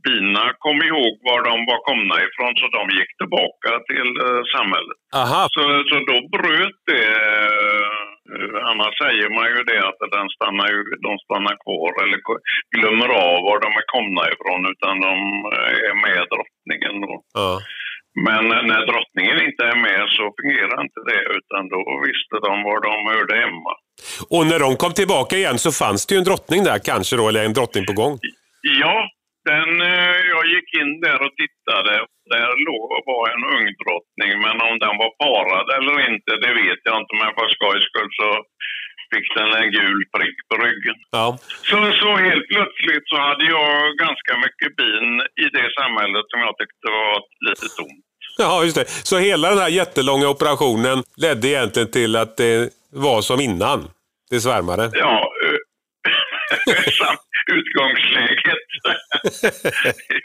bina 0.08 0.44
kom 0.66 0.78
ihåg 0.90 1.14
var 1.30 1.40
de 1.50 1.56
var 1.70 1.80
komna 1.90 2.16
ifrån 2.26 2.54
så 2.60 2.66
de 2.78 2.84
gick 2.98 3.12
tillbaka 3.22 3.72
till 3.90 4.10
uh, 4.28 4.42
samhället. 4.56 5.00
Aha. 5.22 5.42
Så, 5.56 5.62
så 5.90 5.96
då 6.12 6.18
bröt 6.36 6.80
det. 6.92 7.10
Uh, 8.32 8.56
annars 8.72 8.94
säger 9.04 9.30
man 9.38 9.48
ju 9.54 9.60
det 9.72 9.82
att 9.90 10.02
den 10.18 10.28
stannar 10.36 10.68
ju, 10.74 10.80
de 11.08 11.14
stannar 11.26 11.56
kvar 11.64 11.92
eller 12.04 12.20
glömmer 12.76 13.10
av 13.28 13.38
var 13.48 13.58
de 13.66 13.72
är 13.82 13.88
komna 13.96 14.24
ifrån 14.34 14.62
utan 14.74 14.94
de 15.08 15.16
är 15.90 15.96
med 16.06 16.22
drottningen 16.34 16.96
då. 17.02 17.16
Ja. 17.34 17.52
Men 18.28 18.44
när 18.72 18.84
drottningen 18.92 19.38
inte 19.48 19.64
är 19.72 19.80
med 19.88 20.04
så 20.18 20.24
fungerar 20.38 20.78
inte 20.86 21.02
det 21.12 21.24
utan 21.40 21.62
då 21.74 21.80
visste 22.08 22.36
de 22.48 22.54
var 22.68 22.80
de 22.90 22.96
hörde 23.12 23.36
hemma. 23.44 23.74
Och 24.30 24.48
när 24.48 24.60
de 24.60 24.76
kom 24.76 24.94
tillbaka 24.94 25.38
igen 25.38 25.60
så 25.60 25.72
fanns 25.72 26.06
det 26.06 26.16
ju 26.16 26.20
en 26.20 26.30
drottning 26.30 26.64
där 26.64 26.80
kanske 26.80 27.16
då, 27.16 27.28
eller 27.30 27.46
en 27.46 27.54
drottning 27.54 27.86
på 27.86 27.94
gång? 27.94 28.20
Ja, 28.82 28.96
den, 29.52 29.70
eh, 29.92 30.18
jag 30.34 30.44
gick 30.54 30.70
in 30.82 30.92
där 31.06 31.20
och 31.26 31.34
tittade. 31.42 31.94
Där 32.34 32.50
låg, 32.68 32.90
var 33.12 33.24
en 33.34 33.44
ung 33.56 33.68
drottning, 33.82 34.32
men 34.46 34.56
om 34.68 34.76
den 34.86 34.96
var 35.04 35.12
parad 35.24 35.68
eller 35.78 35.96
inte, 36.12 36.32
det 36.44 36.54
vet 36.64 36.82
jag 36.88 36.98
inte. 37.02 37.14
Men 37.22 37.32
för 37.38 37.48
skojs 37.56 37.86
skull 37.90 38.12
så 38.22 38.30
fick 39.12 39.28
den 39.38 39.50
en 39.62 39.70
gul 39.80 40.02
prick 40.16 40.38
på 40.50 40.56
ryggen. 40.66 40.98
Ja. 41.18 41.26
Så, 41.70 41.78
så 42.02 42.10
helt 42.28 42.48
plötsligt 42.54 43.06
så 43.12 43.18
hade 43.28 43.46
jag 43.56 43.72
ganska 44.06 44.34
mycket 44.46 44.72
bin 44.82 45.10
i 45.44 45.46
det 45.58 45.68
samhället 45.80 46.26
som 46.32 46.40
jag 46.46 46.54
tyckte 46.62 46.88
var 47.00 47.16
lite 47.48 47.68
tomt. 47.78 48.06
Ja, 48.38 48.64
just 48.64 48.76
det. 48.76 48.88
Så 49.10 49.18
hela 49.18 49.50
den 49.50 49.58
här 49.58 49.70
jättelånga 49.70 50.28
operationen 50.30 51.04
ledde 51.18 51.48
egentligen 51.48 51.92
till 51.92 52.16
att 52.16 52.38
det 52.38 52.70
var 52.92 53.22
som 53.22 53.40
innan? 53.40 53.90
Det 54.30 54.40
svärmade? 54.40 54.92
Ja, 54.94 55.32
utgångsläget. 57.52 58.66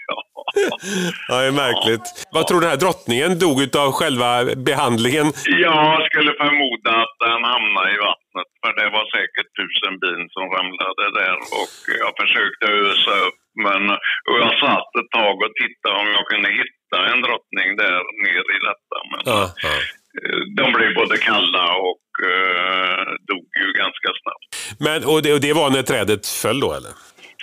ja. 0.06 0.24
ja, 1.28 1.36
det 1.40 1.46
är 1.52 1.60
märkligt. 1.66 2.06
Ja. 2.14 2.28
Vad 2.34 2.42
tror 2.46 2.58
du 2.58 2.64
den 2.64 2.74
här 2.74 2.84
drottningen 2.84 3.38
dog 3.44 3.58
av 3.84 3.90
själva 4.00 4.30
behandlingen? 4.68 5.26
Jag 5.68 5.90
skulle 6.08 6.32
förmoda 6.42 6.90
att 7.02 7.14
den 7.26 7.42
hamnade 7.52 7.88
i 7.96 7.98
vattnet. 8.08 8.50
För 8.62 8.72
det 8.80 8.88
var 8.96 9.06
säkert 9.16 9.50
tusen 9.58 9.94
bin 10.04 10.22
som 10.34 10.44
ramlade 10.54 11.04
där 11.20 11.36
och 11.60 11.76
jag 12.02 12.12
försökte 12.22 12.64
ösa 12.88 13.14
upp. 13.26 13.38
Men 13.66 13.82
och 14.28 14.38
jag 14.44 14.52
satt 14.64 14.90
ett 15.00 15.10
tag 15.20 15.36
och 15.44 15.52
tittade 15.62 15.96
om 16.02 16.08
jag 16.16 16.24
kunde 16.32 16.48
hitta 16.60 16.98
en 17.10 17.20
drottning 17.26 17.68
där 17.82 18.00
nere 18.24 18.50
i 18.58 18.60
detta. 18.68 18.96
Men 19.10 19.20
ja, 19.30 19.40
ja. 19.66 19.74
Eh, 20.18 20.40
de 20.58 20.66
blev 20.76 20.90
både 21.00 21.16
kalla 21.30 21.66
och 21.88 22.04
uh, 22.32 23.10
dog 23.30 23.46
ju 23.62 23.68
ganska 23.82 24.08
snabbt. 24.22 24.50
Men, 24.84 25.04
och 25.04 25.22
det, 25.22 25.32
och 25.32 25.40
det 25.40 25.52
var 25.52 25.70
när 25.70 25.82
trädet 25.82 26.26
föll 26.26 26.60
då 26.60 26.72
eller? 26.78 26.92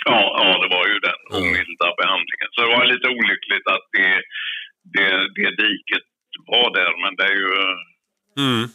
Ja, 0.04 0.20
ja 0.40 0.50
det 0.62 0.68
var 0.76 0.86
ju 0.92 0.96
den 1.08 1.20
omilda 1.38 1.88
behandlingen. 2.00 2.48
Så 2.52 2.60
det 2.62 2.68
var 2.76 2.84
lite 2.84 3.08
olyckligt 3.08 3.66
att 3.74 3.84
det, 3.96 4.10
det, 4.94 5.10
det 5.38 5.50
diket 5.62 6.06
var 6.46 6.68
där, 6.78 6.92
men 7.02 7.16
det 7.16 7.24
är 7.32 7.36
ju... 7.42 7.52
Mm. 8.44 8.68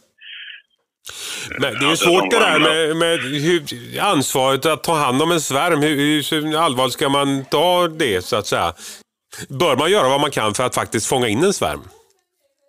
Men 1.60 1.74
det 1.74 1.86
är 1.86 1.90
ju 1.90 1.96
svårt 1.96 2.32
det 2.32 2.40
där 2.40 2.60
med, 2.60 2.96
med 2.96 3.20
ansvaret 4.04 4.66
att 4.66 4.84
ta 4.84 4.96
hand 4.96 5.22
om 5.22 5.32
en 5.32 5.42
svärm. 5.42 5.82
Hur, 5.82 6.32
hur 6.32 6.58
allvarligt 6.58 6.94
ska 6.94 7.10
man 7.10 7.46
ta 7.46 7.88
det 7.88 8.26
så 8.26 8.36
att 8.36 8.48
säga? 8.48 8.74
Bör 9.50 9.76
man 9.76 9.92
göra 9.92 10.10
vad 10.10 10.22
man 10.22 10.32
kan 10.32 10.54
för 10.54 10.64
att 10.64 10.76
faktiskt 10.76 11.10
fånga 11.10 11.28
in 11.28 11.44
en 11.44 11.54
svärm? 11.54 11.82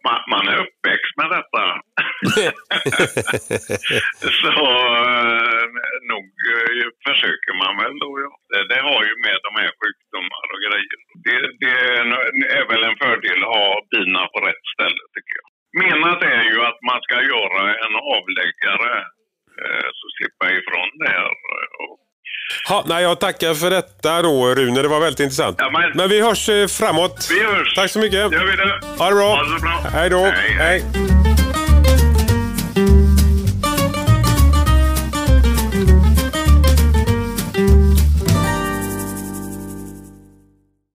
man, 0.04 0.18
man 0.34 0.44
är 0.52 0.56
uppväxt 0.64 0.93
med 1.24 1.32
detta. 1.38 1.62
så 4.40 4.48
uh, 5.04 5.64
nog 6.12 6.26
uh, 6.54 6.86
försöker 7.06 7.52
man 7.62 7.72
väl 7.82 7.96
då. 8.04 8.10
Ja. 8.24 8.30
Det, 8.50 8.62
det, 8.70 8.80
har 8.88 9.00
ju 9.08 9.14
med 9.26 9.38
de 9.46 9.52
här 9.60 9.72
sjukdomar 9.80 10.44
och 10.54 10.62
grejer. 10.66 10.98
Det, 11.26 11.36
det 11.64 11.76
är 12.58 12.64
väl 12.72 12.82
en 12.84 13.00
fördel 13.04 13.40
att 13.42 13.54
ha 13.58 13.68
bina 13.90 14.22
på 14.32 14.38
rätt 14.48 14.64
ställe 14.74 15.02
tycker 15.14 15.34
jag. 15.40 15.48
Menat 15.80 16.22
är 16.22 16.44
ju 16.52 16.58
att 16.68 16.80
man 16.90 17.00
ska 17.06 17.16
göra 17.34 17.62
en 17.84 17.94
avläggare 18.16 18.92
uh, 19.62 19.88
så 19.98 20.04
slippa 20.16 20.46
ifrån 20.58 20.90
det 21.00 21.10
här. 21.16 21.30
Och 21.80 22.03
Ha, 22.68 22.84
nej, 22.86 23.02
jag 23.02 23.20
tackar 23.20 23.54
för 23.54 23.70
detta 23.70 24.22
då 24.22 24.54
Rune, 24.54 24.82
det 24.82 24.88
var 24.88 25.00
väldigt 25.00 25.20
intressant. 25.20 25.56
Ja, 25.58 25.70
men... 25.70 25.90
men... 25.94 26.08
vi 26.08 26.20
hörs 26.20 26.48
eh, 26.48 26.66
framåt. 26.66 27.28
Vi 27.30 27.44
hörs. 27.44 27.74
Tack 27.74 27.90
så 27.90 27.98
mycket. 27.98 28.32
Gör 28.32 28.44
vi 28.44 28.56
det. 28.56 28.98
Ha 28.98 29.08
det 29.08 29.14
bra. 29.14 29.36
Ha 29.36 29.42
det 29.42 29.60
bra. 29.60 29.90
Hej 29.92 30.10
då. 30.10 30.24
hej. 30.24 30.56
hej. 30.58 30.84